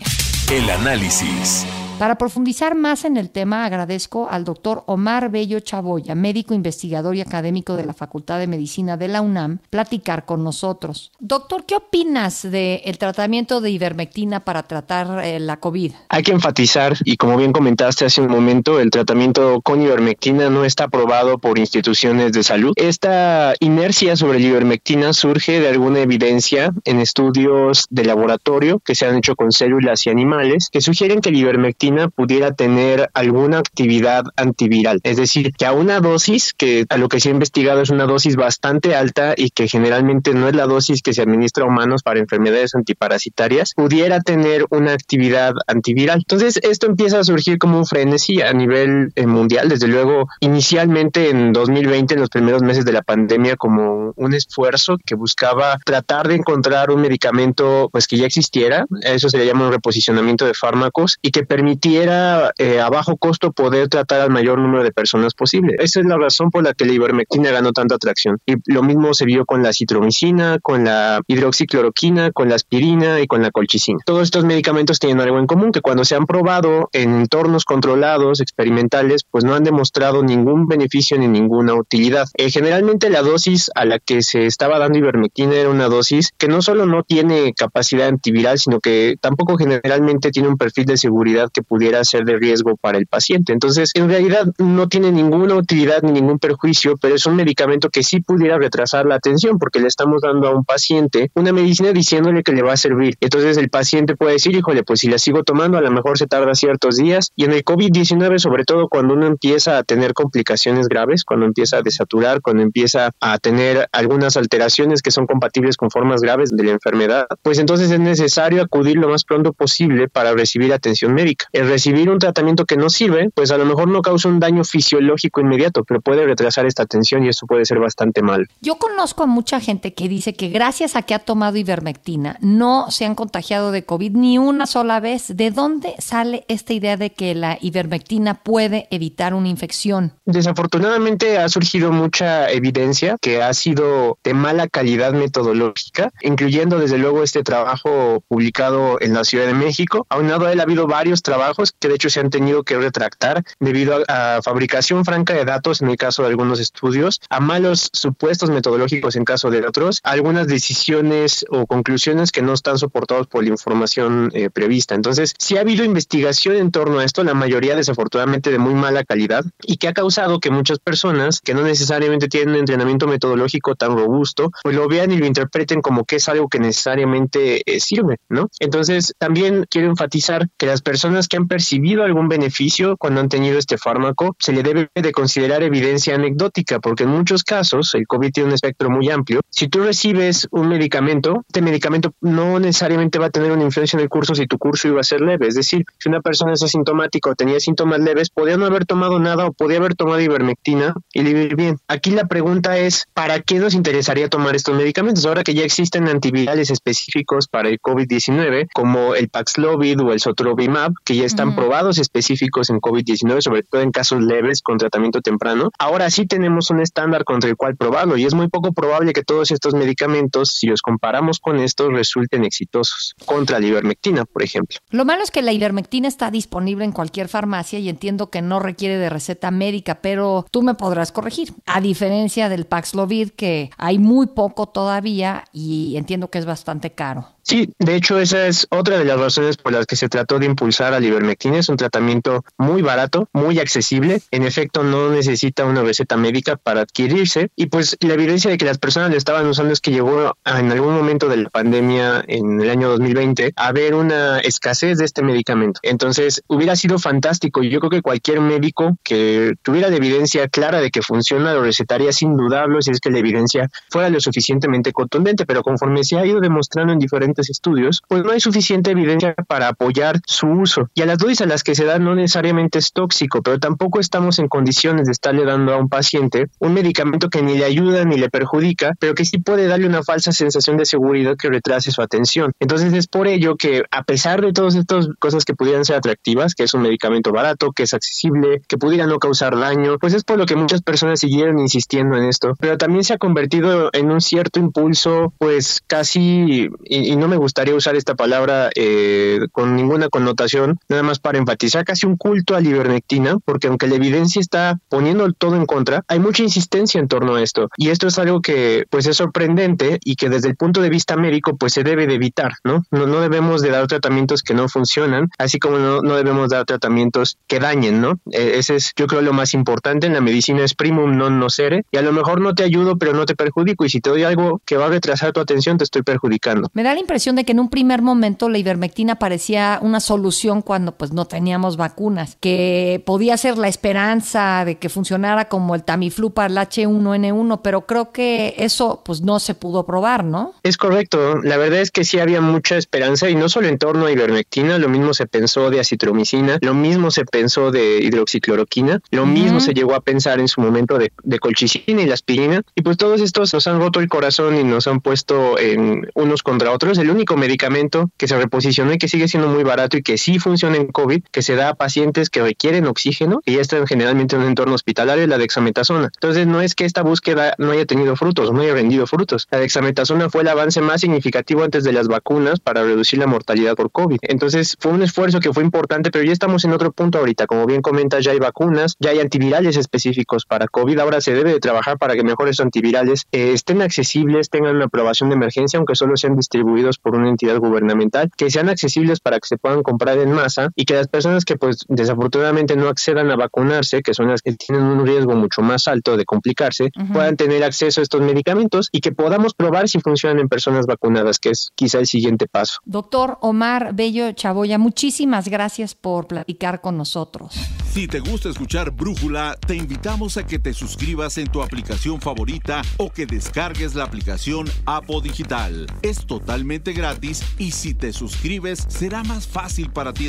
El 0.51 0.69
análisis. 0.71 1.67
Para 1.99 2.19
profundizar 2.19 2.75
más 2.75 3.05
en 3.05 3.17
el 3.17 3.31
tema, 3.31 3.65
agradezco 3.65 4.29
al 4.29 4.45
doctor 4.45 4.83
Omar 4.87 5.31
Bello 5.31 5.61
Chaboya, 5.61 6.17
médico 6.17 6.53
investigador 6.53 7.15
y 7.15 7.21
académico 7.21 7.77
de 7.77 7.87
la 7.87 7.95
Facultad 7.95 8.41
de 8.41 8.49
Medicina 8.49 8.97
de 8.97 9.07
la 9.07 9.23
UNAM, 9.23 9.59
platicar 9.71 10.25
con 10.25 10.43
nosotros. 10.43 11.13
Doctor, 11.21 11.65
¿qué 11.65 11.77
opinas 11.77 12.43
del 12.43 12.99
tratamiento 12.99 13.61
de 13.61 13.71
ivermectina 13.71 14.41
para 14.41 14.65
tratar 14.65 15.25
eh, 15.25 15.39
la 15.39 15.59
COVID? 15.59 15.93
Hay 16.09 16.23
que 16.25 16.33
enfatizar, 16.33 16.97
y 17.05 17.17
como 17.17 17.37
bien 17.37 17.53
comentaste 17.53 18.05
hace 18.05 18.21
un 18.21 18.29
momento, 18.29 18.81
el 18.81 18.91
tratamiento 18.91 19.61
con 19.63 19.81
ivermectina 19.81 20.51
no 20.51 20.65
está 20.65 20.85
aprobado 20.85 21.39
por 21.39 21.61
instituciones 21.61 22.33
de 22.33 22.43
salud. 22.43 22.73
Esta 22.75 23.55
inercia 23.61 24.17
sobre 24.17 24.41
la 24.41 24.47
ivermectina 24.47 25.13
surge 25.13 25.61
de 25.61 25.69
alguna 25.69 26.01
evidencia 26.01 26.73
en 26.85 26.99
estudios 26.99 27.87
de 27.89 28.05
laboratorio 28.05 28.81
que 28.81 28.97
se 28.97 29.07
han 29.07 29.17
hecho 29.17 29.37
con 29.37 29.53
células 29.53 30.05
y 30.07 30.11
animales 30.11 30.71
que 30.73 30.81
sugieren 30.81 31.21
que 31.21 31.31
la 31.31 31.39
ivermectina 31.39 31.84
pudiera 32.15 32.53
tener 32.53 33.11
alguna 33.15 33.59
actividad 33.59 34.25
antiviral. 34.37 35.01
Es 35.03 35.17
decir, 35.17 35.53
que 35.53 35.67
a 35.67 35.73
una 35.73 36.01
dosis, 36.01 36.55
que 36.55 36.87
a 36.89 36.97
lo 36.97 37.09
que 37.09 37.21
se 37.21 37.29
ha 37.29 37.33
investigado 37.33 37.81
es 37.81 37.91
una 37.91 38.05
dosis 38.05 38.37
bastante 38.37 38.95
alta 38.95 39.35
y 39.37 39.51
que 39.51 39.69
generalmente 39.69 40.35
no 40.35 40.49
es 40.49 40.55
la 40.55 40.67
dosis 40.67 41.03
que 41.03 41.13
se 41.13 41.23
administra 41.23 41.65
a 41.65 41.69
humanos 41.69 42.03
para 42.03 42.21
enfermedades 42.21 42.75
antiparasitarias, 42.75 43.73
pudiera 43.75 44.21
tener 44.21 44.67
una 44.71 44.93
actividad 44.93 45.55
antiviral. 45.67 46.19
Entonces, 46.19 46.59
esto 46.63 46.87
empieza 46.87 47.21
a 47.21 47.25
surgir 47.25 47.59
como 47.59 47.79
un 47.79 47.87
frenesí 47.87 48.41
a 48.43 48.53
nivel 48.53 49.13
eh, 49.15 49.27
mundial. 49.27 49.69
Desde 49.69 49.89
luego, 49.89 50.29
inicialmente 50.41 51.31
en 51.31 51.53
2020, 51.53 52.15
en 52.15 52.21
los 52.21 52.31
primeros 52.31 52.63
meses 52.63 52.85
de 52.85 52.93
la 52.93 53.03
pandemia, 53.03 53.57
como 53.57 54.13
un 54.17 54.35
esfuerzo 54.35 54.97
que 55.05 55.15
buscaba 55.15 55.79
tratar 55.85 56.29
de 56.29 56.37
encontrar 56.37 56.91
un 56.91 57.01
medicamento 57.01 57.89
pues 57.93 58.07
que 58.07 58.17
ya 58.17 58.27
existiera, 58.27 58.87
eso 59.03 59.29
se 59.29 59.39
le 59.39 59.47
llama 59.47 59.67
un 59.67 59.73
reposicionamiento 59.73 60.47
de 60.47 60.55
fármacos 60.55 61.19
y 61.23 61.31
que 61.31 61.45
permitiera 61.45 61.74
permitiera 61.75 62.53
eh, 62.59 62.81
a 62.81 62.89
bajo 62.89 63.17
costo 63.17 63.53
poder 63.53 63.89
tratar 63.89 64.21
al 64.21 64.31
mayor 64.31 64.59
número 64.59 64.85
de 64.85 64.93
personas 64.93 65.35
posible. 65.35 65.75
Esa 65.79 66.01
es 66.01 66.07
la 66.07 66.17
razón 66.17 66.51
por 66.51 66.63
la 66.63 66.73
que 66.73 66.85
la 66.85 66.93
ivermectina 66.93 67.51
ganó 67.51 67.73
tanta 67.73 67.97
atracción. 67.97 68.39
Y 68.47 68.55
lo 68.73 68.83
mismo 68.83 69.13
se 69.15 69.25
vio 69.25 69.45
con 69.45 69.63
la 69.63 69.73
citromicina, 69.73 70.59
con 70.63 70.85
la 70.85 71.21
hidroxicloroquina, 71.27 72.31
con 72.33 72.49
la 72.49 72.55
aspirina 72.55 73.21
y 73.21 73.27
con 73.27 73.43
la 73.43 73.51
colchicina. 73.51 73.99
Todos 74.07 74.23
estos 74.23 74.45
medicamentos 74.45 74.99
tienen 75.01 75.21
algo 75.21 75.39
en 75.39 75.47
común, 75.47 75.73
que 75.73 75.81
cuando 75.81 76.05
se 76.05 76.15
han 76.15 76.27
probado 76.27 76.89
en 76.93 77.15
entornos 77.15 77.65
controlados, 77.65 78.41
experimentales, 78.41 79.25
pues 79.29 79.45
no 79.45 79.55
han 79.55 79.65
demostrado 79.65 80.23
ningún 80.23 80.67
beneficio 80.67 81.19
ni 81.19 81.27
ninguna 81.27 81.75
utilidad. 81.75 82.27
Eh, 82.37 82.51
generalmente 82.51 83.11
la 83.11 83.23
dosis 83.23 83.71
a 83.75 83.85
la 83.85 83.99
que 83.99 84.23
se 84.23 84.47
estaba 84.47 84.79
dando 84.79 84.99
ivermectina 84.99 85.55
era 85.55 85.71
una 85.71 85.89
dosis 85.89 86.31
que 86.39 86.49
no 86.49 86.63
solo 86.63 86.87
no 86.87 87.03
tiene 87.03 87.53
capacidad 87.55 88.09
antiviral, 88.09 88.59
sino 88.59 88.81
que 88.81 89.17
tampoco 89.21 89.57
generalmente 89.57 90.31
tiene 90.31 90.49
un 90.49 90.57
perfil 90.57 90.85
de 90.85 90.97
seguridad 90.97 91.51
que 91.53 91.64
pudiera 91.65 92.05
ser 92.05 92.25
de 92.25 92.37
riesgo 92.39 92.77
para 92.77 92.99
el 92.99 93.07
paciente. 93.07 93.53
Entonces, 93.53 93.91
en 93.95 94.09
realidad 94.09 94.47
no 94.59 94.89
tiene 94.89 95.11
ninguna 95.11 95.55
utilidad 95.55 96.03
ni 96.03 96.13
ningún 96.13 96.39
perjuicio, 96.39 96.95
pero 97.01 97.15
es 97.15 97.27
un 97.27 97.37
medicamento 97.37 97.91
que 97.91 98.03
sí 98.03 98.21
pudiera 98.21 98.59
retrasar 98.59 99.07
la 99.07 99.17
atención 99.17 99.59
porque 99.59 99.81
le 99.81 99.89
estamos 99.89 100.23
dando 100.23 100.49
a 100.49 100.55
un 100.55 100.65
paciente 100.65 101.31
una 101.35 101.53
medicina 101.53 101.93
diciéndole 101.93 102.43
que 102.43 102.53
le 102.53 102.63
va 102.63 102.75
a 102.75 102.77
servir. 102.77 103.17
Entonces 103.21 103.57
el 103.57 103.71
paciente 103.71 104.17
puede 104.17 104.35
decir, 104.35 104.55
híjole, 104.55 104.83
pues 104.85 105.01
si 105.01 105.09
la 105.09 105.19
sigo 105.19 105.43
tomando, 105.43 105.79
a 105.79 105.81
lo 105.81 105.91
mejor 105.91 106.19
se 106.19 106.27
tarda 106.27 106.55
ciertos 106.55 106.97
días. 106.97 107.33
Y 107.37 107.45
en 107.45 107.53
el 107.53 107.65
COVID-19, 107.65 108.39
sobre 108.39 108.65
todo 108.65 108.89
cuando 108.89 109.15
uno 109.15 109.27
empieza 109.27 109.79
a 109.79 109.83
tener 109.83 110.13
complicaciones 110.13 110.89
graves, 110.89 111.25
cuando 111.25 111.47
empieza 111.47 111.79
a 111.79 111.83
desaturar, 111.83 112.41
cuando 112.41 112.63
empieza 112.63 113.11
a 113.21 113.39
tener 113.39 113.89
algunas 113.93 114.37
alteraciones 114.37 115.03
que 115.03 115.11
son 115.11 115.27
compatibles 115.27 115.77
con 115.77 115.91
formas 115.91 116.21
graves 116.21 116.51
de 116.51 116.65
la 116.65 116.73
enfermedad, 116.73 117.27
pues 117.43 117.59
entonces 117.59 117.91
es 117.91 118.01
necesario 118.01 118.63
acudir 118.63 118.97
lo 118.97 119.09
más 119.09 119.25
pronto 119.25 119.53
posible 119.53 120.09
para 120.09 120.33
recibir 120.33 120.73
atención 120.73 121.15
médica 121.15 121.47
el 121.55 121.69
recibir 121.69 122.11
un 122.11 122.19
tratamiento 122.19 122.67
que 122.67 122.77
no 122.77 122.91
sirve, 122.91 123.31
pues 123.33 123.53
a 123.53 123.57
lo 123.57 123.65
mejor 123.65 123.89
no 123.89 124.03
causa 124.03 124.29
un 124.29 124.41
daño 124.41 124.65
fisiológico 124.65 125.41
inmediato, 125.41 125.85
pero 125.85 126.01
puede 126.01 126.27
retrasar 126.27 126.67
esta 126.67 126.83
atención 126.83 127.25
y 127.25 127.29
eso 127.29 127.47
puede 127.47 127.65
ser 127.65 127.79
bastante 127.79 128.23
mal. 128.23 128.49
Yo 128.61 128.75
conozco 128.77 129.23
a 129.23 129.27
mucha 129.27 129.61
gente 129.61 129.95
que 129.95 130.09
dice 130.09 130.35
que 130.35 130.49
gracias 130.49 130.97
a 130.97 131.03
que 131.03 131.15
ha 131.15 131.21
tomado 131.21 131.57
ivermectina 131.57 132.37
no 132.41 132.91
se 132.91 133.05
han 133.05 133.15
contagiado 133.15 133.71
de 133.71 133.85
COVID 133.85 134.13
ni 134.17 134.37
una 134.37 134.67
sola 134.67 134.99
vez. 134.99 135.37
¿De 135.37 135.53
dónde 135.53 135.95
sale 135.99 136.45
esta 136.49 136.73
idea 136.73 136.97
de 136.97 137.11
que 137.11 137.37
la 137.37 137.57
ivermectina 137.61 138.35
puede 138.35 138.89
evitar 138.91 139.33
una 139.33 139.49
infección? 139.49 140.13
Desafortunadamente 140.25 141.39
ha 141.39 141.49
surgido 141.49 141.93
mucha 141.93 142.51
evidencia 142.51 143.17
que 143.21 143.43
ha 143.43 143.55
sido 143.55 144.19
de 144.25 144.35
mala 144.35 144.67
calidad 144.67 145.13
metodológica, 145.13 146.11
incluyendo 146.21 146.81
desde 146.81 146.99
luego 146.99 147.23
este 147.23 147.45
trabajo 147.45 148.25
publicado 148.27 149.01
en 149.01 149.15
la 149.15 149.23
Ciudad 149.23 149.47
de 149.47 149.55
México. 149.55 150.05
Aunado 150.09 150.47
a 150.47 150.53
él 150.53 150.59
ha 150.59 150.65
habido 150.65 150.89
varios 150.89 151.23
trabajos 151.23 151.44
que 151.79 151.89
de 151.89 151.95
hecho 151.95 152.11
se 152.11 152.21
han 152.21 152.31
tenido 152.31 152.63
que 152.63 152.79
retractar 152.79 153.45
debido 153.61 154.03
a, 154.09 154.41
fabricación 154.43 155.05
franca 155.05 155.35
de 155.35 155.45
datos 155.45 155.83
en 155.83 155.89
el 155.89 155.97
caso 155.97 156.23
de 156.23 156.29
algunos 156.29 156.61
estudios, 156.61 157.21
a 157.29 157.41
malos 157.41 157.91
supuestos 157.93 158.51
metodológicos 158.51 159.17
en 159.17 159.25
caso 159.25 159.51
de 159.51 159.67
otros, 159.67 160.01
algunas 160.03 160.47
decisiones 160.47 161.45
o 161.51 161.67
conclusiones 161.67 162.33
que 162.33 162.43
no 162.43 162.53
están 162.53 162.79
soportados 162.79 163.27
por 163.27 163.45
la 163.45 163.51
información 163.51 164.31
eh, 164.35 164.51
prevista. 164.51 164.95
Entonces, 164.95 165.35
si 165.39 165.57
ha 165.57 165.61
habido 165.61 165.85
investigación 165.85 166.57
en 166.57 166.71
torno 166.71 166.99
a 166.99 167.05
esto, 167.05 167.25
la 167.25 167.35
mayoría 167.35 167.77
desafortunadamente 167.77 168.51
de 168.51 168.59
muy 168.59 168.75
mala 168.75 169.05
calidad 169.05 169.45
y 169.63 169.77
que 169.77 169.89
ha 169.89 169.93
causado 169.93 170.41
que 170.41 170.51
muchas 170.51 170.79
personas 170.79 171.41
que 171.41 171.55
no 171.55 171.63
necesariamente 171.63 172.29
tienen 172.29 172.51
un 172.51 172.61
entrenamiento 172.61 173.07
metodológico 173.07 173.75
tan 173.75 173.97
robusto, 173.97 174.51
pues 174.63 174.75
lo 174.75 174.89
vean 174.89 175.13
y 175.13 175.17
lo 175.17 175.27
interpreten 175.27 175.81
como 175.83 176.05
que 176.05 176.17
es 176.17 176.29
algo 176.29 176.49
que 176.49 176.59
necesariamente 176.59 177.63
eh, 177.65 177.81
sirve, 177.81 178.19
¿no? 178.29 178.49
Entonces, 178.61 179.15
también 179.19 179.67
quiero 179.69 179.89
enfatizar 179.89 180.49
que 180.57 180.67
las 180.67 180.83
personas 180.83 181.29
que 181.29 181.34
han 181.37 181.49
percibido 181.49 182.05
algún 182.05 182.29
beneficio 182.29 182.97
cuando 182.97 183.21
han 183.21 183.29
tenido 183.29 183.59
este 183.59 183.79
fármaco, 183.79 184.37
se 184.39 184.53
le 184.53 184.63
debe 184.63 184.89
de 184.95 185.13
considerar 185.13 185.63
evidencia 185.63 186.15
anecdótica, 186.15 186.81
porque 186.81 187.05
en 187.05 187.11
muchos 187.11 187.45
casos 187.45 187.95
el 187.95 188.07
COVID 188.07 188.33
tiene 188.33 188.49
un 188.49 188.55
espectro 188.55 188.91
muy 188.91 189.11
amplio. 189.11 189.41
Si 189.51 189.69
tú 189.69 189.81
recibes 189.81 190.49
un 190.51 190.69
medicamento, 190.69 191.43
este 191.49 191.63
medicamento 191.63 192.13
no 192.21 192.59
necesariamente 192.59 193.19
va 193.19 193.27
a 193.27 193.31
tener 193.31 193.53
una 193.53 193.65
influencia 193.65 193.97
en 193.97 194.03
el 194.03 194.09
curso 194.09 194.35
si 194.35 194.47
tu 194.47 194.59
curso 194.59 194.89
iba 194.89 195.01
a 195.01 195.05
ser 195.05 195.21
leve. 195.21 195.49
Es 195.49 195.55
decir, 195.55 195.85
si 195.99 196.09
una 196.09 196.21
persona 196.21 196.53
es 196.53 196.63
asintomática 196.63 197.31
o 197.31 197.35
tenía 197.35 197.61
síntomas 197.61 198.01
leves, 198.01 198.31
podía 198.31 198.57
no 198.57 198.67
haber 198.67 198.87
tomado 198.87 199.19
nada 199.19 199.47
o 199.47 199.53
podía 199.53 199.79
haber 199.79 199.95
tomado 199.95 200.21
ivermectina 200.21 200.95
y 201.13 201.23
vivir 201.23 201.57
bien. 201.57 201.79
Aquí 201.89 202.11
la 202.11 202.27
pregunta 202.27 202.79
es, 202.79 203.07
¿para 203.15 203.41
qué 203.41 203.59
nos 203.59 203.75
interesaría 203.75 204.29
tomar 204.29 204.57
estos 204.57 204.77
medicamentos? 204.77 205.27
Ahora 205.27 205.45
que 205.45 205.55
ya 205.55 205.65
existen 205.65 206.09
antivirales 206.09 206.71
específicos 206.71 207.49
para 207.49 207.69
el 207.69 207.81
COVID-19, 207.81 208.69
como 208.73 209.15
el 209.15 209.29
Paxlovid 209.29 210.01
o 210.01 210.13
el 210.13 210.21
Sotrovimab, 210.21 210.93
que 211.05 211.17
ya 211.17 211.24
están 211.25 211.55
probados 211.55 211.99
específicos 211.99 212.71
en 212.71 212.81
COVID-19, 212.81 213.41
sobre 213.41 213.63
todo 213.63 213.81
en 213.81 213.91
casos 213.91 214.23
leves 214.23 214.63
con 214.63 214.79
tratamiento 214.79 215.21
temprano. 215.21 215.71
Ahora 215.79 216.11
sí 216.11 216.27
tenemos 216.27 216.71
un 216.71 216.81
estándar 216.81 217.25
contra 217.25 217.51
el 217.51 217.57
cual 217.57 217.77
probarlo 217.77 218.17
y 218.17 218.25
es 218.25 218.35
muy 218.35 218.49
poco 218.49 218.73
probable 218.73 219.13
que 219.13 219.23
todos 219.23 219.51
estos 219.51 219.75
medicamentos, 219.75 220.51
si 220.51 220.67
los 220.67 220.83
comparamos 220.83 221.41
con 221.41 221.59
estos, 221.59 221.93
resulten 221.93 222.45
exitosos 222.45 223.15
contra 223.25 223.61
la 223.61 223.67
ivermectina, 223.67 224.25
por 224.25 224.43
ejemplo. 224.43 224.79
Lo 224.91 225.05
malo 225.05 225.23
es 225.23 225.31
que 225.31 225.43
la 225.43 225.53
ivermectina 225.53 226.09
está 226.09 226.31
disponible 226.31 226.85
en 226.85 226.93
cualquier 226.93 227.29
farmacia 227.29 227.79
y 227.79 227.89
entiendo 227.89 228.31
que 228.31 228.43
no 228.43 228.61
requiere 228.61 228.99
de 228.99 229.11
receta 229.11 229.51
médica, 229.51 229.97
pero 229.97 230.47
tú 230.51 230.63
me 230.63 230.75
podrás 230.75 231.13
corregir. 231.13 231.53
A 231.67 231.81
diferencia 231.81 232.49
del 232.49 232.67
Paxlovid, 232.67 233.31
que 233.31 233.71
hay 233.77 233.99
muy 233.99 234.27
poco 234.27 234.67
todavía 234.67 235.45
y 235.53 235.97
entiendo 235.97 236.29
que 236.31 236.39
es 236.39 236.47
bastante 236.47 236.91
caro. 236.91 237.29
Sí, 237.45 237.75
de 237.79 237.95
hecho 237.95 238.19
esa 238.19 238.47
es 238.47 238.67
otra 238.71 238.99
de 238.99 239.05
las 239.05 239.21
razones 239.21 239.59
por 239.59 239.73
las 239.73 239.85
que 239.85 239.97
se 239.97 240.09
trató 240.09 240.39
de 240.39 240.47
impulsar 240.47 240.95
a 240.95 241.01
la 241.01 241.07
ivermectina. 241.15 241.59
Es 241.59 241.69
un 241.69 241.77
tratamiento 241.77 242.45
muy 242.59 242.83
barato, 242.83 243.29
muy 243.33 243.59
accesible. 243.59 244.21
En 244.31 244.43
efecto, 244.43 244.83
no 244.83 245.11
necesita 245.11 245.65
una 245.65 245.83
receta 245.83 246.17
médica 246.17 246.57
para 246.57 246.83
adquirirse. 246.83 247.51
Y 247.57 247.67
pues 247.67 247.97
la 248.01 248.15
evidencia 248.15 248.51
de 248.51 248.59
que 248.59 248.65
las 248.65 248.79
personas 248.79 249.11
lo 249.11 249.17
estaban 249.17 249.47
usando 249.47 249.73
es 249.73 249.81
que 249.81 249.91
llegó 249.91 250.37
en 250.45 250.73
algún 250.73 250.95
momento 250.95 251.29
de 251.29 251.39
la 251.39 251.51
pandemia 251.51 252.25
en 252.27 252.61
el 252.61 252.71
año 252.71 252.89
2020 252.91 253.53
a 253.57 253.67
haber 253.67 253.95
una 253.95 254.39
escasez 254.41 254.99
de 254.99 255.05
este 255.05 255.23
medicamento. 255.23 255.81
Entonces 255.83 256.43
hubiera 256.47 256.77
sido 256.77 256.99
fantástico. 256.99 257.63
Yo 257.63 257.81
creo 257.81 257.91
que 257.91 258.03
cualquier 258.03 258.41
médico 258.41 258.97
que 259.03 259.55
tuviera 259.63 259.89
la 259.89 259.97
evidencia 259.97 260.49
clara 260.49 260.81
de 260.81 260.91
que 260.91 261.03
funciona 261.03 261.55
lo 261.55 261.63
recetaría 261.63 262.13
sin 262.13 262.37
dudarlo 262.37 262.83
si 262.83 262.91
es 262.91 263.01
que 263.01 263.11
la 263.11 263.19
evidencia 263.19 263.69
fuera 263.91 264.09
lo 264.09 264.21
suficientemente 264.21 264.93
contundente. 264.93 265.47
Pero 265.47 265.63
conforme 265.63 266.05
se 266.05 266.19
ha 266.19 266.27
ido 266.27 266.41
demostrando 266.41 266.93
en 266.93 266.99
diferentes 266.99 267.51
estudios, 267.51 268.03
pues 268.09 268.23
no 268.23 268.33
hay 268.33 268.41
suficiente 268.41 268.91
evidencia 268.91 269.35
para 269.47 269.69
apoyar 269.69 270.21
su 270.27 270.47
uso. 270.47 270.89
Y 270.95 271.03
a 271.03 271.07
las 271.07 271.19
dosis 271.19 271.41
a 271.41 271.47
las 271.47 271.63
que 271.63 271.75
se 271.75 271.85
da 271.85 271.99
no 271.99 272.15
necesariamente 272.15 272.79
es 272.79 272.93
tóxico, 272.93 273.43
pero 273.43 273.59
tampoco 273.59 273.99
estamos 273.99 274.39
en 274.39 274.49
condiciones 274.49 275.07
de 275.07 275.13
estarle 275.13 275.45
dando 275.45 275.73
a 275.73 275.77
un 275.77 275.89
paciente 275.89 276.47
un 276.61 276.73
medicamento 276.73 277.31
que 277.31 277.43
ni 277.43 277.59
le 277.59 277.65
ayuda 277.65 278.05
ni 278.05 278.17
le 278.17 278.31
perjudica, 278.31 278.95
pero 279.01 279.15
que 279.15 279.25
sí 279.25 279.39
puede 279.39 279.67
darle 279.67 279.87
una 279.87 280.03
falsa 280.03 280.33
sensación 280.33 280.77
de 280.77 280.87
seguridad 280.87 281.37
que 281.37 281.49
retrase 281.49 281.91
su 281.91 282.01
atención. 282.01 282.53
Entonces 282.61 282.93
es 282.93 283.07
por 283.07 283.27
ello 283.27 283.57
que 283.57 283.83
a 283.91 284.05
pesar 284.05 284.41
de 284.41 284.53
todas 284.53 284.75
estas 284.77 285.09
cosas 285.19 285.45
que 285.45 285.55
pudieran 285.55 285.85
ser 285.85 285.97
atractivas, 285.97 286.55
que 286.55 286.65
es 286.65 286.75
un 286.75 286.83
medicamento 286.83 287.33
barato, 287.33 287.73
que 287.73 287.85
es 287.85 287.95
accesible, 287.95 288.63
que 288.69 288.79
pudiera 288.79 289.07
no 289.07 289.19
causar 289.19 289.59
daño, 289.59 289.99
pues 289.99 290.15
es 290.15 290.25
por 290.25 290.39
lo 290.39 290.47
que 290.47 290.57
muchas 290.57 290.83
personas 290.83 291.21
siguieron 291.21 291.59
insistiendo 291.59 292.17
en 292.17 292.25
esto. 292.25 292.55
Pero 292.59 292.79
también 292.79 293.05
se 293.05 293.15
ha 293.15 293.19
convertido 293.19 293.91
en 293.93 294.11
un 294.11 294.21
cierto 294.21 294.61
impulso, 294.61 295.33
pues 295.39 295.83
casi, 295.87 296.71
y, 296.85 297.17
no 297.17 297.29
me 297.29 297.37
gustaría 297.37 297.75
usar 297.75 297.97
esta 297.97 298.15
palabra 298.15 298.71
eh, 298.75 299.41
con 299.53 299.77
ninguna 299.77 300.09
connotación, 300.09 300.79
nada 300.89 301.03
más 301.03 301.19
para 301.19 301.39
enfatizar 301.39 301.85
casi 301.85 302.07
un 302.07 302.17
culto 302.17 302.57
a 302.57 302.61
la 302.61 302.69
ivermectina, 302.69 303.37
porque 303.45 303.69
aunque 303.69 303.87
la 303.87 303.97
evidencia 303.97 304.41
está 304.41 304.79
poniendo 304.89 305.33
todo 305.33 305.57
en 305.57 305.67
contra, 305.67 306.03
hay 306.09 306.19
mucha 306.19 306.43
insistencia 306.43 307.01
en 307.01 307.09
torno 307.09 307.37
a 307.37 307.43
esto. 307.43 307.69
Y 307.77 307.91
esto 307.91 308.07
es 308.09 308.19
algo 308.19 308.41
que 308.41 308.85
pues 308.91 309.07
es 309.07 309.17
sorprendente 309.17 309.99
y 310.05 310.17
que 310.17 310.29
desde 310.29 310.49
el 310.49 310.57
punto 310.57 310.81
de 310.81 310.91
vista 310.91 311.17
médico 311.17 311.57
pues 311.57 311.73
se 311.73 311.83
debe 311.83 312.07
de 312.07 312.15
evitar, 312.15 312.53
¿no? 312.65 312.85
No, 312.91 313.07
no 313.07 313.21
debemos 313.21 313.63
de 313.63 313.71
dar 313.71 313.87
tratamientos 313.87 314.43
que 314.43 314.55
no 314.55 314.69
funcionan, 314.69 315.29
así 315.39 315.59
como 315.59 315.79
no, 315.79 316.03
no 316.03 316.17
debemos 316.17 316.51
dar 316.51 316.65
tratamientos 316.65 317.39
que 317.47 317.61
dañen, 317.61 318.01
¿no? 318.01 318.19
E, 318.31 318.59
ese 318.59 318.77
es 318.77 318.93
yo 318.97 319.07
creo 319.07 319.23
lo 319.23 319.33
más 319.33 319.55
importante 319.55 320.07
en 320.07 320.13
la 320.13 320.21
medicina 320.21 320.65
es 320.65 320.75
primum 320.75 321.17
non 321.17 321.39
nocere 321.39 321.85
y 321.91 321.97
a 321.97 322.03
lo 322.03 322.13
mejor 322.13 322.41
no 322.41 322.55
te 322.55 322.65
ayudo 322.65 322.97
pero 322.97 323.13
no 323.13 323.27
te 323.27 323.35
perjudico 323.35 323.85
y 323.85 323.91
si 323.91 324.01
te 324.01 324.11
doy 324.11 324.25
algo 324.25 324.61
que 324.65 324.77
va 324.77 324.87
a 324.87 324.89
retrasar 324.89 325.33
tu 325.33 325.41
atención 325.41 325.79
te 325.79 325.85
estoy 325.85 326.03
perjudicando. 326.03 326.71
Me 326.75 326.83
da 326.83 326.95
la 326.95 327.01
impresión 327.01 327.37
de 327.37 327.45
que 327.45 327.53
en 327.53 327.61
un 327.61 327.71
primer 327.71 328.03
momento 328.03 328.49
la 328.49 328.59
ivermectina 328.59 329.17
parecía 329.17 329.79
una 329.81 330.01
solución 330.01 330.63
cuando 330.63 330.74
pues 330.97 331.13
no 331.13 331.25
teníamos 331.27 331.77
vacunas, 331.77 332.37
que 332.41 333.03
podía 333.05 333.37
ser 333.37 333.59
la 333.59 333.69
esperanza 333.69 334.65
de 334.65 334.77
que 334.77 334.89
funcionara 334.89 335.49
como 335.49 335.75
el 335.75 335.85
Tamiflu 335.85 336.33
para 336.33 336.49
el 336.49 336.57
H1N1, 336.57 337.61
pero 337.63 337.87
creo 337.87 338.13
que 338.13 338.55
eso 338.59 339.03
pues 339.05 339.23
no 339.23 339.39
se 339.41 339.55
pudo 339.55 339.87
probar, 339.87 340.25
¿no? 340.25 340.53
Es 340.63 340.77
correcto, 340.77 341.37
la 341.43 341.57
verdad 341.57 341.81
es 341.81 341.91
que 341.91 342.05
sí 342.05 342.19
había 342.19 342.41
mucha 342.41 342.77
esperanza 342.77 343.31
y 343.31 343.35
no 343.35 343.49
solo 343.49 343.69
en 343.69 343.79
torno 343.79 344.07
a 344.07 344.13
ivermectina, 344.13 344.79
lo 344.79 344.89
mismo 344.89 345.15
se 345.15 345.27
pensó 345.27 345.71
de 345.71 345.81
acitromicina, 345.81 346.59
lo 346.61 346.75
mismo 346.75 347.11
se 347.11 347.25
pensó 347.25 347.71
de 347.71 347.99
hidroxicloroquina, 347.99 349.01
lo 349.11 349.27
mismo 349.27 349.61
se 349.61 349.75
llegó 349.75 349.95
a 349.95 350.01
pensar 350.01 350.41
en 350.41 350.49
su 350.49 350.61
momento 350.61 350.99
de, 350.99 351.13
de 351.23 351.39
colchicina 351.39 352.03
y 352.03 352.07
la 352.07 352.15
aspirina 352.15 352.63
y 352.75 352.83
pues 352.83 352.97
todos 352.97 353.21
estos 353.21 353.53
nos 353.55 353.67
han 353.67 353.79
roto 353.79 354.01
el 354.01 354.09
corazón 354.09 354.57
y 354.57 354.65
nos 354.65 354.87
han 354.87 355.01
puesto 355.01 355.59
en 355.59 356.09
unos 356.15 356.43
contra 356.43 356.73
otros. 356.73 356.99
El 356.99 357.11
único 357.11 357.37
medicamento 357.37 358.11
que 358.17 358.29
se 358.29 358.37
reposicionó 358.37 358.93
y 358.93 358.99
que 358.99 359.09
sigue 359.09 359.29
siendo 359.29 359.49
muy 359.49 359.63
barato 359.63 359.97
y 359.97 360.03
que 360.03 360.19
sí 360.19 360.39
funciona 360.39 360.64
en 360.73 360.87
COVID, 360.87 361.23
que 361.31 361.43
se 361.43 361.57
da 361.57 361.71
a 361.71 361.75
pacientes 361.75 362.31
que 362.31 362.43
requieren 362.43 362.87
oxígeno 362.87 363.41
y 363.45 363.57
ya 363.57 363.61
están 363.61 363.87
generalmente 363.87 364.37
en 364.37 364.43
un 364.43 364.49
entorno 364.49 364.75
hospitalario, 364.75 365.27
la 365.27 365.39
dexametasona. 365.39 366.11
Entonces 366.15 366.47
no 366.47 366.61
es 366.61 366.75
que 366.75 366.85
esta 366.85 367.03
búsqueda 367.03 367.55
no 367.59 367.73
haya 367.73 367.85
tenido 367.87 368.17
frutos, 368.17 368.53
no 368.53 368.63
haya 368.63 368.75
rendido 368.75 369.07
frutos. 369.07 369.49
La 369.51 369.59
dexametasona 369.59 370.31
fue 370.31 370.43
el 370.43 370.49
avance 370.49 370.81
más 370.81 371.01
significativo 371.01 371.65
antes 371.65 371.85
de 371.85 371.93
las 371.93 372.09
vacunas 372.09 372.61
para 372.61 372.85
reducir 372.85 373.19
la 373.19 373.27
mortalidad 373.27 373.75
por 373.75 373.91
COVID. 373.91 374.19
Entonces 374.23 374.77
fue 374.79 374.93
un 374.93 375.03
esfuerzo 375.03 375.41
que 375.41 375.53
fue 375.53 375.63
importante, 375.63 376.11
pero 376.11 376.25
ya 376.25 376.33
estamos 376.33 376.65
en 376.65 376.73
otro 376.73 376.93
punto 376.93 377.19
ahorita. 377.19 377.47
Como 377.47 377.67
bien 377.67 377.83
comentas, 377.83 378.25
ya 378.25 378.33
hay 378.33 378.39
vacunas, 378.39 378.97
ya 379.01 379.11
hay 379.11 379.21
antivirales 379.21 379.77
específicos 379.77 380.47
para 380.47 380.69
COVID. 380.69 380.99
Ahora 380.99 381.21
se 381.21 381.35
debe 381.35 381.53
de 381.53 381.61
trabajar 381.61 381.99
para 381.99 382.15
que 382.15 382.23
mejor 382.23 382.49
esos 382.49 382.65
antivirales 382.65 383.27
eh, 383.33 383.53
estén 383.53 383.83
accesibles, 383.83 384.51
tengan 384.51 384.77
una 384.77 384.87
aprobación 384.87 385.31
de 385.31 385.37
emergencia, 385.37 385.79
aunque 385.79 385.95
solo 385.97 386.17
sean 386.17 386.37
distribuidos 386.37 386.99
por 386.99 387.17
una 387.17 387.29
entidad 387.29 387.59
gubernamental, 387.59 388.31
que 388.37 388.51
sean 388.51 388.69
accesibles 388.69 389.21
para 389.21 389.41
que 389.41 389.49
se 389.49 389.57
puedan 389.57 389.83
comprar 389.83 390.19
en 390.19 390.33
masa 390.33 390.54
y 390.75 390.85
que 390.85 390.95
las 390.95 391.09
personas 391.09 391.45
que 391.45 391.57
pues 391.57 391.85
desafortunadamente 391.89 392.77
no 392.77 392.89
accedan 392.89 393.31
a 393.31 393.37
vacunarse, 393.37 394.03
que 394.03 394.15
son 394.15 394.29
las 394.29 394.43
que 394.43 394.53
tienen 394.53 394.85
un 394.85 395.07
riesgo 395.07 395.35
mucho 395.35 395.63
más 395.63 395.89
alto 395.89 396.17
de 396.17 396.25
complicarse, 396.25 396.91
puedan 397.13 397.37
tener 397.37 397.65
acceso 397.65 398.01
a 398.01 398.03
estos 398.03 398.21
medicamentos 398.21 398.89
y 398.93 399.01
que 399.01 399.13
podamos 399.13 399.55
probar 399.55 399.89
si 399.89 400.01
funcionan 400.01 400.41
en 400.41 400.49
personas 400.49 400.87
vacunadas, 400.87 401.39
que 401.39 401.51
es 401.51 401.71
quizá 401.75 401.99
el 401.99 402.07
siguiente 402.07 402.47
paso. 402.47 402.81
Doctor 402.85 403.39
Omar 403.41 403.95
Bello 403.95 404.33
Chaboya, 404.33 404.79
muchísimas 404.79 405.49
gracias 405.49 405.95
por 405.95 406.27
platicar 406.27 406.81
con 406.81 406.97
nosotros. 406.97 407.55
Si 407.93 408.09
te 408.09 408.19
gusta 408.19 408.49
escuchar 408.49 408.91
Brújula, 408.91 409.57
te 409.67 409.77
invitamos 409.77 410.37
a 410.37 410.45
que 410.45 410.59
te 410.59 410.75
suscribas 410.75 411.39
en 411.39 411.47
tu 411.47 411.63
aplicación 411.63 412.21
favorita 412.21 412.83
o 412.97 413.11
que 413.11 413.25
descargues 413.25 413.95
la 413.95 414.03
aplicación 414.03 414.67
Apo 414.85 415.21
Digital. 415.21 415.87
Es 416.03 416.27
totalmente 416.27 416.93
gratis 416.93 417.45
y 417.57 417.71
si 417.71 417.95
te 417.95 418.13
suscribes 418.13 418.85
será 418.89 419.23
más 419.23 419.47
fácil 419.47 419.91
para 419.91 420.13
ti 420.13 420.27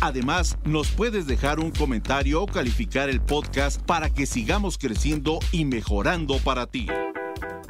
Además, 0.00 0.56
nos 0.64 0.88
puedes 0.88 1.26
dejar 1.26 1.60
un 1.60 1.70
comentario 1.70 2.42
o 2.42 2.46
calificar 2.46 3.08
el 3.08 3.20
podcast 3.20 3.80
para 3.82 4.08
que 4.10 4.26
sigamos 4.26 4.78
creciendo 4.78 5.38
y 5.52 5.64
mejorando 5.64 6.38
para 6.38 6.66
ti. 6.66 6.86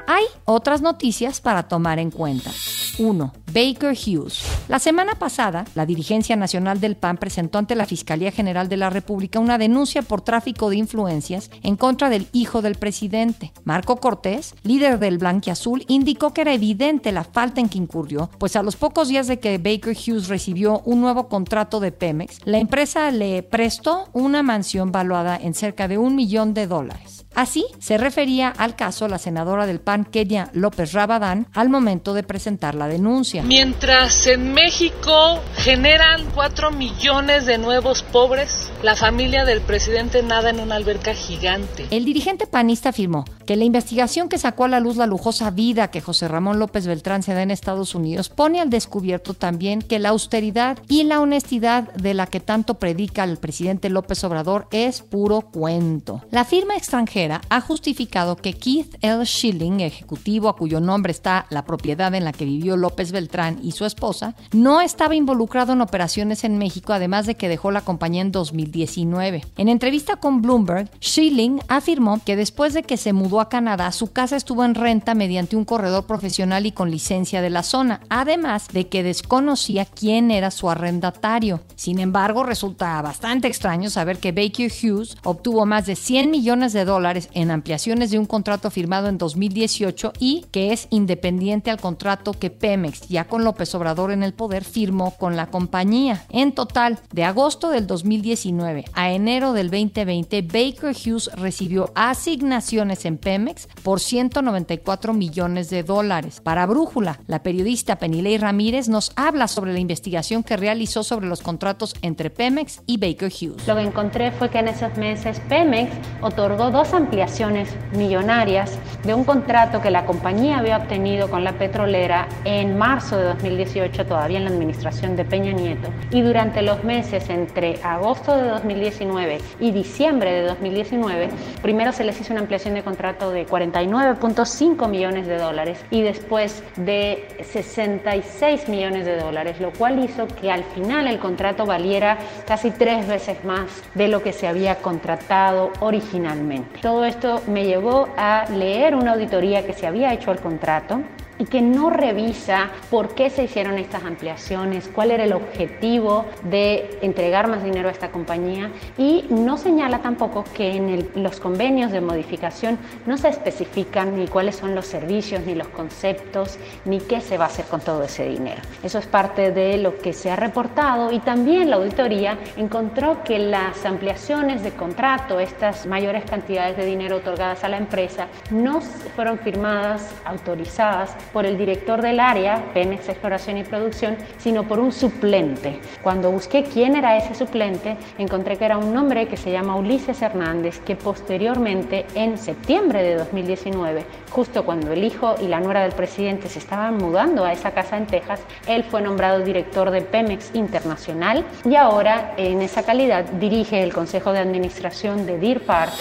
Hay 0.07 0.25
otras 0.45 0.83
noticias 0.83 1.41
para 1.41 1.69
tomar 1.69 1.99
en 1.99 2.11
cuenta. 2.11 2.50
1. 2.99 3.33
Baker 3.52 3.97
Hughes. 3.97 4.43
La 4.69 4.78
semana 4.78 5.14
pasada, 5.14 5.64
la 5.75 5.87
dirigencia 5.87 6.37
nacional 6.37 6.81
del 6.81 6.97
PAN 6.97 7.17
presentó 7.17 7.59
ante 7.59 7.75
la 7.75 7.87
Fiscalía 7.87 8.31
General 8.31 8.69
de 8.69 8.76
la 8.76 8.90
República 8.90 9.38
una 9.38 9.59
denuncia 9.59 10.02
por 10.02 10.21
tráfico 10.21 10.69
de 10.71 10.76
influencias 10.76 11.50
en 11.62 11.76
contra 11.76 12.11
del 12.11 12.28
hijo 12.33 12.62
del 12.62 12.75
presidente. 12.75 13.52
Marco 13.64 13.97
Cortés, 13.97 14.55
líder 14.62 14.99
del 14.99 15.19
Blanquiazul, 15.19 15.85
indicó 15.88 16.35
que 16.35 16.43
era 16.43 16.52
evidente 16.52 17.12
la 17.12 17.25
falta 17.25 17.61
en 17.61 17.69
que 17.69 17.78
incurrió, 17.78 18.31
pues 18.38 18.57
a 18.57 18.62
los 18.62 18.76
pocos 18.76 19.09
días 19.09 19.26
de 19.26 19.38
que 19.38 19.59
Baker 19.59 19.97
Hughes 19.97 20.28
recibió 20.28 20.83
un 20.85 21.00
nuevo 21.00 21.28
contrato 21.28 21.81
de 21.81 21.93
Pemex, 21.93 22.40
la 22.45 22.59
empresa 22.59 23.11
le 23.11 23.43
prestó 23.43 24.09
una 24.12 24.43
mansión 24.43 24.93
valuada 24.93 25.37
en 25.37 25.55
cerca 25.55 25.88
de 25.88 25.99
un 25.99 26.14
millón 26.14 26.55
de 26.55 26.67
dólares. 26.67 27.18
Así 27.35 27.66
se 27.78 27.99
refería 27.99 28.49
al 28.49 28.75
caso 28.75 29.06
la 29.06 29.18
senadora 29.18 29.66
del 29.66 29.80
PAN, 29.80 30.04
Kenia 30.04 30.50
López 30.54 30.92
Rabadán, 30.92 31.47
al 31.54 31.68
momento 31.68 32.14
de 32.14 32.23
presentar 32.23 32.75
la 32.75 32.88
denuncia. 32.88 33.42
Mientras 33.42 34.26
en 34.26 34.54
México 34.54 35.40
generan 35.56 36.25
4 36.35 36.70
millones 36.73 37.47
de 37.47 37.58
nuevos 37.58 38.02
pobres, 38.02 38.70
la 38.82 38.97
familia 38.97 39.44
del 39.44 39.61
presidente 39.61 40.23
nada 40.23 40.50
en 40.50 40.61
una 40.61 40.76
alberca 40.76 41.14
gigante. 41.14 41.87
El 41.90 42.04
dirigente 42.04 42.47
panista 42.47 42.88
afirmó 42.90 43.25
que 43.47 43.56
la 43.56 43.64
investigación 43.64 44.28
que 44.28 44.38
sacó 44.38 44.64
a 44.64 44.68
la 44.68 44.80
luz 44.80 44.97
la 44.97 45.06
lujosa 45.06 45.50
vida 45.50 45.90
que 45.90 46.00
José 46.00 46.28
Ramón 46.28 46.58
López 46.58 46.87
Beltrán 46.87 47.23
se 47.23 47.35
da 47.35 47.42
en 47.42 47.50
Estados 47.50 47.94
Unidos 47.94 48.28
pone 48.28 48.61
al 48.61 48.70
descubierto 48.70 49.35
también 49.35 49.80
que 49.80 49.99
la 49.99 50.11
austeridad 50.11 50.78
y 50.88 51.04
la 51.04 51.20
honestidad 51.20 51.92
de 51.94 52.14
la 52.14 52.26
que 52.26 52.40
tanto 52.40 52.75
predica 52.75 53.25
el 53.25 53.37
presidente 53.37 53.88
López 53.88 54.23
Obrador 54.25 54.66
es 54.70 55.02
puro 55.02 55.42
cuento. 55.42 56.23
La 56.30 56.44
firma 56.44 56.76
extranjera 56.76 57.18
ha 57.27 57.61
justificado 57.61 58.37
que 58.37 58.53
Keith 58.53 58.95
L. 59.01 59.25
Schilling, 59.27 59.81
ejecutivo 59.81 60.49
a 60.49 60.57
cuyo 60.57 60.81
nombre 60.81 61.11
está 61.11 61.47
la 61.51 61.65
propiedad 61.65 62.15
en 62.15 62.25
la 62.25 62.33
que 62.33 62.45
vivió 62.45 62.77
López 62.77 63.11
Beltrán 63.11 63.59
y 63.61 63.73
su 63.73 63.85
esposa, 63.85 64.37
no 64.53 64.81
estaba 64.81 65.17
involucrado 65.17 65.73
en 65.73 65.81
operaciones 65.81 66.45
en 66.45 66.59
México, 66.59 66.93
además 66.93 67.27
de 67.27 67.35
que 67.35 67.49
dejó 67.49 67.73
la 67.73 67.81
compañía 67.81 68.23
en 68.23 68.31
2019. 68.31 69.45
En 69.57 69.69
entrevista 69.69 70.17
con 70.17 70.43
Bloomberg, 70.43 70.91
Schilling 71.03 71.61
afirmó 71.67 72.21
que 72.25 72.37
después 72.37 72.73
de 72.73 72.85
que 72.85 72.97
se 72.97 73.13
mudó 73.13 73.41
a 73.41 73.49
Canadá, 73.49 73.91
su 73.91 74.13
casa 74.13 74.37
estuvo 74.37 74.65
en 74.65 74.77
renta 74.77 75.15
mediante 75.15 75.57
un 75.57 75.65
corredor 75.65 76.07
profesional 76.07 76.67
y 76.67 76.73
con 76.73 76.91
licencia 76.91 77.43
de 77.43 77.51
la 77.51 77.65
zona, 77.65 78.01
además 78.11 78.69
de 78.69 78.87
que 78.87 79.03
desconocía 79.03 79.87
quién 79.87 80.31
era 80.31 80.53
su 80.53 80.71
arrendatario. 80.71 81.61
Sin 81.75 81.99
embargo, 81.99 82.45
resulta 82.45 83.03
bastante 83.03 83.49
extraño 83.49 83.91
saber 83.91 84.19
que 84.19 84.31
Baker 84.31 84.71
Hughes 84.71 85.17
obtuvo 85.25 85.67
más 85.67 85.87
de 85.87 85.97
100 85.97 86.31
millones 86.31 86.73
de 86.73 86.85
dólares 86.85 87.08
en 87.33 87.50
ampliaciones 87.50 88.11
de 88.11 88.19
un 88.19 88.27
contrato 88.27 88.71
firmado 88.71 89.09
en 89.09 89.19
2018 89.19 90.12
y 90.19 90.47
que 90.50 90.73
es 90.73 90.87
independiente 90.91 91.71
al 91.71 91.81
contrato 91.81 92.33
que 92.33 92.50
Pemex, 92.50 93.09
ya 93.09 93.25
con 93.25 93.45
López 93.45 93.75
Obrador 93.75 94.11
en 94.12 94.23
el 94.23 94.35
poder, 94.35 94.65
firmó 94.65 95.12
con 95.12 95.37
la 95.37 95.47
compañía. 95.47 96.25
En 96.29 96.53
total, 96.53 96.99
de 97.12 97.25
agosto 97.25 97.71
del 97.71 97.87
2019 97.87 98.85
a 98.93 99.12
enero 99.12 99.53
del 99.53 99.71
2020, 99.71 100.43
Baker 100.43 100.95
Hughes 100.95 101.31
recibió 101.35 101.91
asignaciones 101.95 103.05
en 103.05 103.19
Pemex 103.19 103.69
por 103.83 104.00
194 104.00 105.12
millones 105.12 105.71
de 105.71 105.83
dólares. 105.83 106.41
Para 106.43 106.67
Brújula, 106.67 107.21
la 107.27 107.43
periodista 107.43 107.97
Penilei 107.97 108.38
Ramírez 108.38 108.88
nos 108.88 109.12
habla 109.17 109.49
sobre 109.49 109.73
la 109.73 109.79
investigación 109.79 110.43
que 110.43 110.57
realizó 110.57 111.03
sobre 111.03 111.27
los 111.27 111.43
contratos 111.43 111.95
entre 112.03 112.31
Pemex 112.31 112.83
y 112.87 112.99
Baker 112.99 113.31
Hughes. 113.33 113.67
Lo 113.67 113.77
que 113.77 113.83
encontré 113.83 114.33
fue 114.33 114.50
que 114.50 114.59
en 114.59 114.69
esos 114.69 114.97
meses 114.97 115.41
Pemex 115.49 115.91
otorgó 116.21 116.71
dos 116.71 116.93
ampliaciones 116.99 117.75
millonarias 117.93 118.78
de 119.05 119.14
un 119.14 119.25
contrato 119.25 119.81
que 119.81 119.90
la 119.90 120.05
compañía 120.05 120.59
había 120.59 120.76
obtenido 120.76 121.31
con 121.31 121.45
la 121.45 121.52
petrolera 121.52 122.28
en 122.45 122.76
marzo 122.76 123.17
de 123.17 123.25
2018, 123.25 124.05
todavía 124.05 124.38
en 124.38 124.45
la 124.45 124.50
administración 124.50 125.17
de 125.17 125.25
Peña 125.25 125.52
Nieto, 125.52 125.88
y 126.11 126.23
durante 126.23 126.62
los 126.62 126.83
meses 126.85 127.31
entre 127.31 127.78
agosto 127.83 128.37
de 128.37 128.49
2019 128.49 129.38
y 129.61 129.71
diciembre 129.71 130.33
de 130.33 130.43
2019, 130.43 131.28
primero 131.62 131.93
se 131.93 132.05
les 132.05 132.21
hizo 132.21 132.33
una 132.33 132.40
ampliación 132.40 132.75
de 132.75 132.83
contrato 132.83 133.31
de 133.31 133.47
49.5 133.47 134.88
millones 134.88 135.26
de 135.26 135.38
dólares 135.38 135.78
y 135.90 136.02
después 136.02 136.62
de 136.76 137.28
66 137.43 138.69
millones 138.69 139.07
de 139.07 139.17
dólares, 139.17 139.61
lo 139.61 139.73
cual 139.73 140.02
hizo 140.05 140.26
que 140.26 140.50
al 140.50 140.64
final 140.64 141.07
el 141.07 141.19
contrato 141.19 141.64
valiera 141.64 142.19
casi 142.47 142.71
tres 142.73 143.07
veces 143.07 143.45
más 143.45 143.71
de 143.95 144.09
lo 144.09 144.23
que 144.23 144.33
se 144.33 144.49
había 144.49 144.76
contratado 144.76 145.71
originalmente. 145.81 146.81
Todo 146.88 147.04
esto 147.04 147.42
me 147.47 147.66
llevó 147.66 148.09
a 148.16 148.47
leer 148.49 148.95
una 148.95 149.12
auditoría 149.12 149.66
que 149.66 149.75
se 149.75 149.87
había 149.87 150.14
hecho 150.14 150.30
al 150.30 150.40
contrato 150.40 151.02
y 151.38 151.45
que 151.45 151.62
no 151.62 151.90
revisa 151.90 152.71
por 152.90 153.14
qué 153.14 153.30
se 153.30 153.45
hicieron 153.45 153.78
estas 153.78 154.04
ampliaciones, 154.04 154.88
cuál 154.92 155.11
era 155.11 155.25
el 155.25 155.33
objetivo 155.33 156.26
de 156.45 156.99
entregar 157.02 157.49
más 157.49 157.62
dinero 157.62 157.88
a 157.88 157.92
esta 157.92 158.11
compañía 158.11 158.71
y 158.97 159.25
no 159.30 159.57
señala 159.57 160.00
tampoco 160.00 160.45
que 160.54 160.76
en 160.76 161.09
los 161.14 161.40
convenios 161.40 161.92
de 161.92 162.00
modificación 162.00 162.78
no 163.07 163.16
se 163.16 163.28
especifican 163.28 164.16
ni 164.16 164.26
cuáles 164.26 164.57
son 164.57 164.75
los 164.75 164.87
servicios, 164.87 165.42
ni 165.47 165.54
los 165.54 165.68
conceptos, 165.68 166.59
ni 166.85 166.99
qué 166.99 167.21
se 167.21 167.38
va 167.38 167.45
a 167.45 167.49
hacer 167.49 167.66
con 167.66 167.80
todo 167.80 168.02
ese 168.02 168.28
dinero. 168.28 168.61
Eso 168.83 168.99
es 168.99 169.07
parte 169.07 169.52
de 169.52 169.78
lo 169.78 169.99
que 169.99 170.12
se 170.12 170.30
ha 170.30 170.37
reportado 170.37 171.12
y 171.12 171.21
también 171.21 171.71
la 171.71 171.76
auditoría 171.76 172.38
encontró 172.57 173.23
que 173.23 173.38
las 173.38 173.85
ampliaciones 173.85 174.62
de 174.62 174.73
contrato, 174.73 175.40
estas 175.40 175.87
mayores 175.87 176.25
cantidades 176.25 176.76
de 176.76 176.85
dinero 176.85 177.16
otorgadas 177.16 177.64
a 177.64 177.68
la 177.68 177.78
empresa, 177.78 178.28
no 178.50 178.80
fueron 178.80 179.38
firmadas, 179.38 180.14
autorizadas 180.25 181.16
por 181.32 181.47
el 181.47 181.58
director 181.58 182.02
del 182.02 182.20
área, 182.20 182.64
Pemex 182.75 183.08
Exploración 183.08 183.58
y 183.58 183.64
Producción, 183.64 184.16
sino 184.38 184.64
por 184.66 184.78
un 184.78 184.92
suplente. 184.92 185.80
Cuando 186.02 186.30
busqué 186.30 186.64
quién 186.64 186.97
era 186.97 187.16
ese 187.16 187.35
suplente, 187.35 187.97
encontré 188.18 188.56
que 188.56 188.64
era 188.64 188.78
un 188.78 188.97
hombre 188.97 189.28
que 189.28 189.37
se 189.37 189.50
llama 189.50 189.76
Ulises 189.76 190.23
Hernández, 190.23 190.80
que 190.80 190.97
posteriormente, 190.97 192.06
en 192.14 192.38
septiembre 192.38 193.02
de 193.02 193.16
2019, 193.16 194.04
justo 194.30 194.64
cuando 194.64 194.92
el 194.92 195.04
hijo 195.04 195.35
y 195.40 195.49
la 195.49 195.61
nuera 195.61 195.82
del 195.82 195.92
presidente 195.92 196.49
se 196.49 196.58
estaban 196.58 196.97
mudando 196.97 197.44
a 197.44 197.52
esa 197.52 197.70
casa 197.73 197.97
en 197.97 198.06
Texas, 198.06 198.40
él 198.66 198.85
fue 198.85 199.02
nombrado 199.02 199.40
director 199.40 199.90
de 199.90 200.02
Pemex 200.02 200.54
Internacional 200.54 201.44
y 201.64 201.75
ahora, 201.75 202.35
en 202.37 202.62
esa 202.62 202.82
calidad, 202.82 203.25
dirige 203.25 203.82
el 203.82 203.92
Consejo 203.92 204.32
de 204.32 204.40
Administración 204.40 205.26
de 205.26 205.38
Deer 205.38 205.64
Park. 205.64 205.92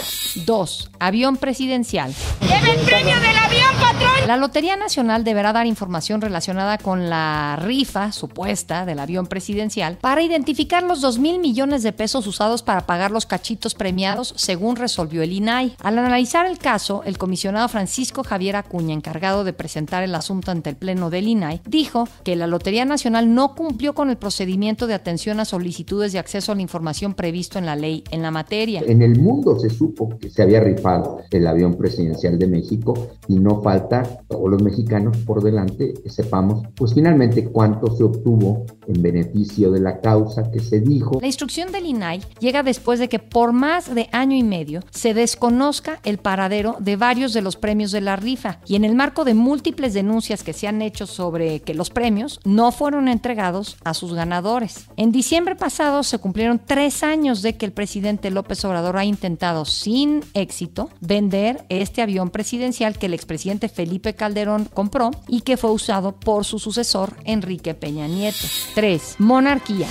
2. 0.45 0.91
Avión 0.99 1.37
presidencial. 1.37 2.13
¡Lleva 2.41 2.73
el 2.73 2.79
premio 2.81 3.15
del 3.19 3.37
avión, 3.37 3.73
patrón! 3.79 4.16
La 4.27 4.35
Lotería 4.35 4.75
Nacional 4.75 5.23
deberá 5.23 5.53
dar 5.53 5.67
información 5.67 6.19
relacionada 6.19 6.77
con 6.77 7.09
la 7.09 7.57
rifa 7.61 8.11
supuesta 8.11 8.85
del 8.85 8.99
avión 8.99 9.27
presidencial 9.27 9.99
para 10.01 10.21
identificar 10.21 10.83
los 10.83 10.99
2 10.99 11.19
mil 11.19 11.39
millones 11.39 11.81
de 11.81 11.93
pesos 11.93 12.27
usados 12.27 12.61
para 12.61 12.85
pagar 12.85 13.09
los 13.09 13.25
cachitos 13.25 13.73
premiados, 13.73 14.33
según 14.35 14.75
resolvió 14.75 15.23
el 15.23 15.31
INAI. 15.31 15.77
Al 15.81 15.97
analizar 15.97 16.45
el 16.45 16.57
caso, 16.57 17.03
el 17.05 17.17
comisionado 17.17 17.69
Francisco 17.69 18.21
Javier 18.25 18.57
Acuña, 18.57 18.93
encargado 18.93 19.45
de 19.45 19.53
presentar 19.53 20.03
el 20.03 20.13
asunto 20.13 20.51
ante 20.51 20.71
el 20.71 20.75
Pleno 20.75 21.09
del 21.09 21.29
INAI, 21.29 21.61
dijo 21.65 22.09
que 22.25 22.35
la 22.35 22.47
Lotería 22.47 22.83
Nacional 22.83 23.33
no 23.33 23.55
cumplió 23.55 23.95
con 23.95 24.09
el 24.09 24.17
procedimiento 24.17 24.87
de 24.87 24.95
atención 24.95 25.39
a 25.39 25.45
solicitudes 25.45 26.11
de 26.11 26.19
acceso 26.19 26.51
a 26.51 26.55
la 26.55 26.61
información 26.61 27.13
previsto 27.13 27.59
en 27.59 27.65
la 27.65 27.77
ley 27.77 28.03
en 28.11 28.23
la 28.23 28.31
materia. 28.31 28.83
En 28.85 29.01
el 29.01 29.17
mundo 29.17 29.57
se 29.57 29.69
supo 29.69 30.17
que 30.19 30.29
se 30.29 30.41
había 30.41 30.59
rifado 30.59 31.21
el 31.31 31.47
avión 31.47 31.75
presidencial 31.75 32.37
de 32.37 32.47
México 32.47 32.93
y 33.29 33.39
no 33.39 33.61
falta, 33.61 34.16
todos 34.27 34.49
los 34.49 34.61
mexicanos 34.61 35.17
por 35.17 35.43
delante 35.43 35.93
sepamos 36.05 36.67
pues 36.75 36.93
finalmente 36.93 37.45
cuánto 37.45 37.95
se 37.95 38.03
obtuvo 38.03 38.65
en 38.87 39.01
beneficio 39.01 39.71
de 39.71 39.79
la 39.79 39.99
causa 40.01 40.51
que 40.51 40.59
se 40.59 40.79
dijo. 40.79 41.19
La 41.21 41.27
instrucción 41.27 41.71
del 41.71 41.85
INAI 41.85 42.21
llega 42.39 42.63
después 42.63 42.99
de 42.99 43.09
que 43.09 43.19
por 43.19 43.53
más 43.53 43.93
de 43.93 44.09
año 44.11 44.35
y 44.35 44.43
medio 44.43 44.81
se 44.91 45.13
desconozca 45.13 45.99
el 46.03 46.17
paradero 46.17 46.75
de 46.79 46.95
varios 46.95 47.33
de 47.33 47.41
los 47.41 47.55
premios 47.55 47.91
de 47.91 48.01
la 48.01 48.15
rifa 48.15 48.59
y 48.65 48.75
en 48.75 48.85
el 48.85 48.95
marco 48.95 49.25
de 49.25 49.33
múltiples 49.33 49.93
denuncias 49.93 50.43
que 50.43 50.53
se 50.53 50.67
han 50.67 50.81
hecho 50.81 51.07
sobre 51.07 51.61
que 51.61 51.73
los 51.73 51.89
premios 51.89 52.39
no 52.43 52.71
fueron 52.71 53.07
entregados 53.07 53.77
a 53.83 53.93
sus 53.93 54.13
ganadores. 54.13 54.87
En 54.97 55.11
diciembre 55.11 55.55
pasado 55.55 56.03
se 56.03 56.19
cumplieron 56.19 56.61
tres 56.63 57.03
años 57.03 57.41
de 57.41 57.57
que 57.57 57.65
el 57.65 57.71
presidente 57.71 58.31
López 58.31 58.63
Obrador 58.65 58.97
ha 58.97 59.05
intentado 59.05 59.65
sin 59.65 60.21
éxito 60.33 60.89
vender 61.01 61.65
este 61.69 62.01
avión 62.01 62.29
presidencial 62.29 62.97
que 62.97 63.07
el 63.07 63.13
expresidente 63.13 63.69
Felipe 63.69 64.06
Calderón 64.15 64.65
compró 64.65 65.11
y 65.27 65.41
que 65.41 65.57
fue 65.57 65.71
usado 65.71 66.13
por 66.13 66.45
su 66.45 66.59
sucesor 66.59 67.15
Enrique 67.23 67.73
Peña 67.73 68.07
Nieto. 68.07 68.47
3. 68.75 69.15
Monarquía. 69.19 69.87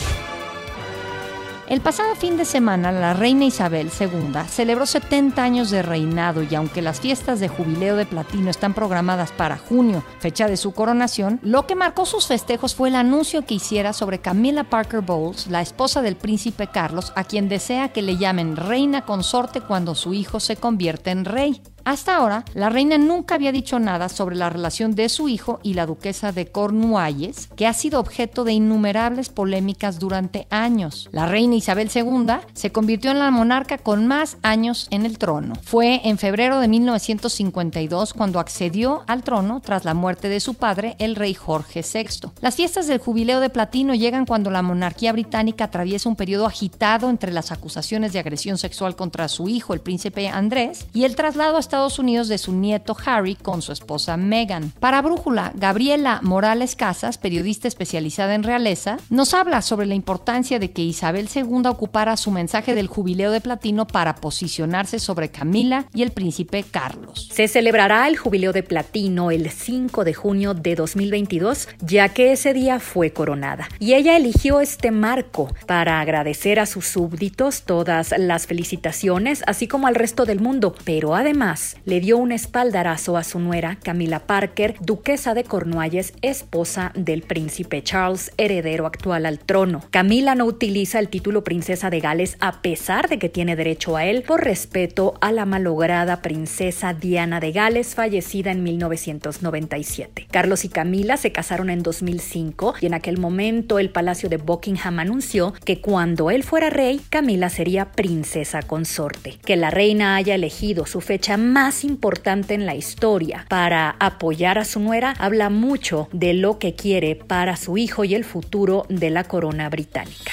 El 1.68 1.80
pasado 1.80 2.14
fin 2.14 2.36
de 2.36 2.44
semana, 2.44 2.92
la 2.92 3.12
reina 3.12 3.44
Isabel 3.44 3.90
II 3.98 4.32
celebró 4.48 4.86
70 4.86 5.42
años 5.42 5.68
de 5.68 5.82
reinado 5.82 6.44
y 6.44 6.54
aunque 6.54 6.80
las 6.80 7.00
fiestas 7.00 7.40
de 7.40 7.48
jubileo 7.48 7.96
de 7.96 8.06
platino 8.06 8.50
están 8.50 8.72
programadas 8.72 9.32
para 9.32 9.58
junio, 9.58 10.04
fecha 10.20 10.46
de 10.46 10.56
su 10.56 10.70
coronación, 10.70 11.40
lo 11.42 11.66
que 11.66 11.74
marcó 11.74 12.06
sus 12.06 12.28
festejos 12.28 12.76
fue 12.76 12.90
el 12.90 12.94
anuncio 12.94 13.44
que 13.44 13.54
hiciera 13.54 13.92
sobre 13.92 14.20
Camilla 14.20 14.62
Parker 14.62 15.00
Bowles, 15.00 15.48
la 15.48 15.60
esposa 15.60 16.02
del 16.02 16.14
príncipe 16.14 16.68
Carlos, 16.68 17.12
a 17.16 17.24
quien 17.24 17.48
desea 17.48 17.88
que 17.88 18.02
le 18.02 18.16
llamen 18.16 18.54
reina 18.54 19.04
consorte 19.04 19.60
cuando 19.60 19.96
su 19.96 20.14
hijo 20.14 20.38
se 20.38 20.54
convierte 20.54 21.10
en 21.10 21.24
rey. 21.24 21.60
Hasta 21.86 22.16
ahora, 22.16 22.44
la 22.52 22.68
reina 22.68 22.98
nunca 22.98 23.36
había 23.36 23.52
dicho 23.52 23.78
nada 23.78 24.08
sobre 24.08 24.34
la 24.34 24.50
relación 24.50 24.96
de 24.96 25.08
su 25.08 25.28
hijo 25.28 25.60
y 25.62 25.74
la 25.74 25.86
duquesa 25.86 26.32
de 26.32 26.46
Cornualles, 26.46 27.48
que 27.54 27.68
ha 27.68 27.72
sido 27.72 28.00
objeto 28.00 28.42
de 28.42 28.54
innumerables 28.54 29.28
polémicas 29.28 30.00
durante 30.00 30.48
años. 30.50 31.08
La 31.12 31.26
reina 31.26 31.54
Isabel 31.54 31.88
II 31.94 32.38
se 32.54 32.72
convirtió 32.72 33.12
en 33.12 33.20
la 33.20 33.30
monarca 33.30 33.78
con 33.78 34.08
más 34.08 34.36
años 34.42 34.88
en 34.90 35.06
el 35.06 35.16
trono. 35.16 35.54
Fue 35.62 36.00
en 36.02 36.18
febrero 36.18 36.58
de 36.58 36.66
1952 36.66 38.14
cuando 38.14 38.40
accedió 38.40 39.04
al 39.06 39.22
trono 39.22 39.60
tras 39.60 39.84
la 39.84 39.94
muerte 39.94 40.28
de 40.28 40.40
su 40.40 40.54
padre, 40.54 40.96
el 40.98 41.14
rey 41.14 41.34
Jorge 41.34 41.82
VI. 41.82 42.32
Las 42.40 42.56
fiestas 42.56 42.88
del 42.88 42.98
jubileo 42.98 43.38
de 43.38 43.48
platino 43.48 43.94
llegan 43.94 44.26
cuando 44.26 44.50
la 44.50 44.62
monarquía 44.62 45.12
británica 45.12 45.66
atraviesa 45.66 46.08
un 46.08 46.16
periodo 46.16 46.46
agitado 46.46 47.10
entre 47.10 47.30
las 47.30 47.52
acusaciones 47.52 48.12
de 48.12 48.18
agresión 48.18 48.58
sexual 48.58 48.96
contra 48.96 49.28
su 49.28 49.48
hijo, 49.48 49.72
el 49.72 49.82
príncipe 49.82 50.26
Andrés, 50.26 50.88
y 50.92 51.04
el 51.04 51.14
traslado 51.14 51.56
a 51.56 51.60
Estados 51.76 51.98
Unidos 51.98 52.28
de 52.28 52.38
su 52.38 52.54
nieto 52.54 52.96
Harry 53.04 53.34
con 53.34 53.60
su 53.60 53.70
esposa 53.70 54.16
Meghan. 54.16 54.72
Para 54.80 55.02
Brújula, 55.02 55.52
Gabriela 55.56 56.20
Morales 56.22 56.74
Casas, 56.74 57.18
periodista 57.18 57.68
especializada 57.68 58.34
en 58.34 58.44
realeza, 58.44 58.96
nos 59.10 59.34
habla 59.34 59.60
sobre 59.60 59.84
la 59.84 59.94
importancia 59.94 60.58
de 60.58 60.70
que 60.70 60.80
Isabel 60.80 61.28
II 61.34 61.66
ocupara 61.66 62.16
su 62.16 62.30
mensaje 62.30 62.74
del 62.74 62.86
jubileo 62.86 63.30
de 63.30 63.42
platino 63.42 63.86
para 63.86 64.14
posicionarse 64.14 64.98
sobre 64.98 65.28
Camila 65.28 65.84
y 65.92 66.00
el 66.00 66.12
príncipe 66.12 66.62
Carlos. 66.62 67.28
Se 67.30 67.46
celebrará 67.46 68.08
el 68.08 68.16
jubileo 68.16 68.54
de 68.54 68.62
platino 68.62 69.30
el 69.30 69.50
5 69.50 70.02
de 70.04 70.14
junio 70.14 70.54
de 70.54 70.76
2022, 70.76 71.68
ya 71.82 72.08
que 72.08 72.32
ese 72.32 72.54
día 72.54 72.80
fue 72.80 73.12
coronada. 73.12 73.68
Y 73.80 73.92
ella 73.92 74.16
eligió 74.16 74.62
este 74.62 74.92
marco 74.92 75.52
para 75.66 76.00
agradecer 76.00 76.58
a 76.58 76.64
sus 76.64 76.86
súbditos 76.86 77.64
todas 77.64 78.14
las 78.16 78.46
felicitaciones, 78.46 79.42
así 79.46 79.68
como 79.68 79.88
al 79.88 79.94
resto 79.94 80.24
del 80.24 80.40
mundo, 80.40 80.74
pero 80.86 81.14
además 81.14 81.65
le 81.84 82.00
dio 82.00 82.18
un 82.18 82.30
espaldarazo 82.32 83.16
a 83.16 83.24
su 83.24 83.40
nuera, 83.40 83.78
Camila 83.82 84.20
Parker, 84.20 84.76
duquesa 84.80 85.34
de 85.34 85.44
Cornualles, 85.44 86.12
esposa 86.22 86.92
del 86.94 87.22
príncipe 87.22 87.82
Charles, 87.82 88.32
heredero 88.36 88.86
actual 88.86 89.26
al 89.26 89.38
trono. 89.38 89.82
Camila 89.90 90.34
no 90.34 90.44
utiliza 90.44 90.98
el 90.98 91.08
título 91.08 91.42
princesa 91.42 91.90
de 91.90 92.00
Gales 92.00 92.36
a 92.40 92.62
pesar 92.62 93.08
de 93.08 93.18
que 93.18 93.28
tiene 93.28 93.56
derecho 93.56 93.96
a 93.96 94.04
él 94.04 94.22
por 94.22 94.44
respeto 94.44 95.14
a 95.20 95.32
la 95.32 95.46
malograda 95.46 96.22
princesa 96.22 96.94
Diana 96.94 97.40
de 97.40 97.52
Gales, 97.52 97.94
fallecida 97.94 98.50
en 98.52 98.62
1997. 98.62 100.28
Carlos 100.30 100.64
y 100.64 100.68
Camila 100.68 101.16
se 101.16 101.32
casaron 101.32 101.70
en 101.70 101.82
2005 101.82 102.74
y 102.80 102.86
en 102.86 102.94
aquel 102.94 103.18
momento 103.18 103.78
el 103.78 103.90
Palacio 103.90 104.28
de 104.28 104.36
Buckingham 104.36 104.98
anunció 104.98 105.54
que 105.64 105.80
cuando 105.80 106.30
él 106.30 106.44
fuera 106.44 106.70
rey, 106.70 107.00
Camila 107.10 107.48
sería 107.48 107.92
princesa 107.92 108.62
consorte. 108.62 109.38
Que 109.44 109.56
la 109.56 109.70
reina 109.70 110.16
haya 110.16 110.34
elegido 110.34 110.86
su 110.86 111.00
fecha 111.00 111.36
más 111.56 111.84
importante 111.84 112.52
en 112.52 112.66
la 112.66 112.74
historia 112.74 113.46
para 113.48 113.96
apoyar 113.98 114.58
a 114.58 114.66
su 114.66 114.78
nuera 114.78 115.14
habla 115.18 115.48
mucho 115.48 116.06
de 116.12 116.34
lo 116.34 116.58
que 116.58 116.74
quiere 116.74 117.16
para 117.16 117.56
su 117.56 117.78
hijo 117.78 118.04
y 118.04 118.14
el 118.14 118.24
futuro 118.24 118.84
de 118.90 119.08
la 119.08 119.24
corona 119.24 119.70
británica. 119.70 120.32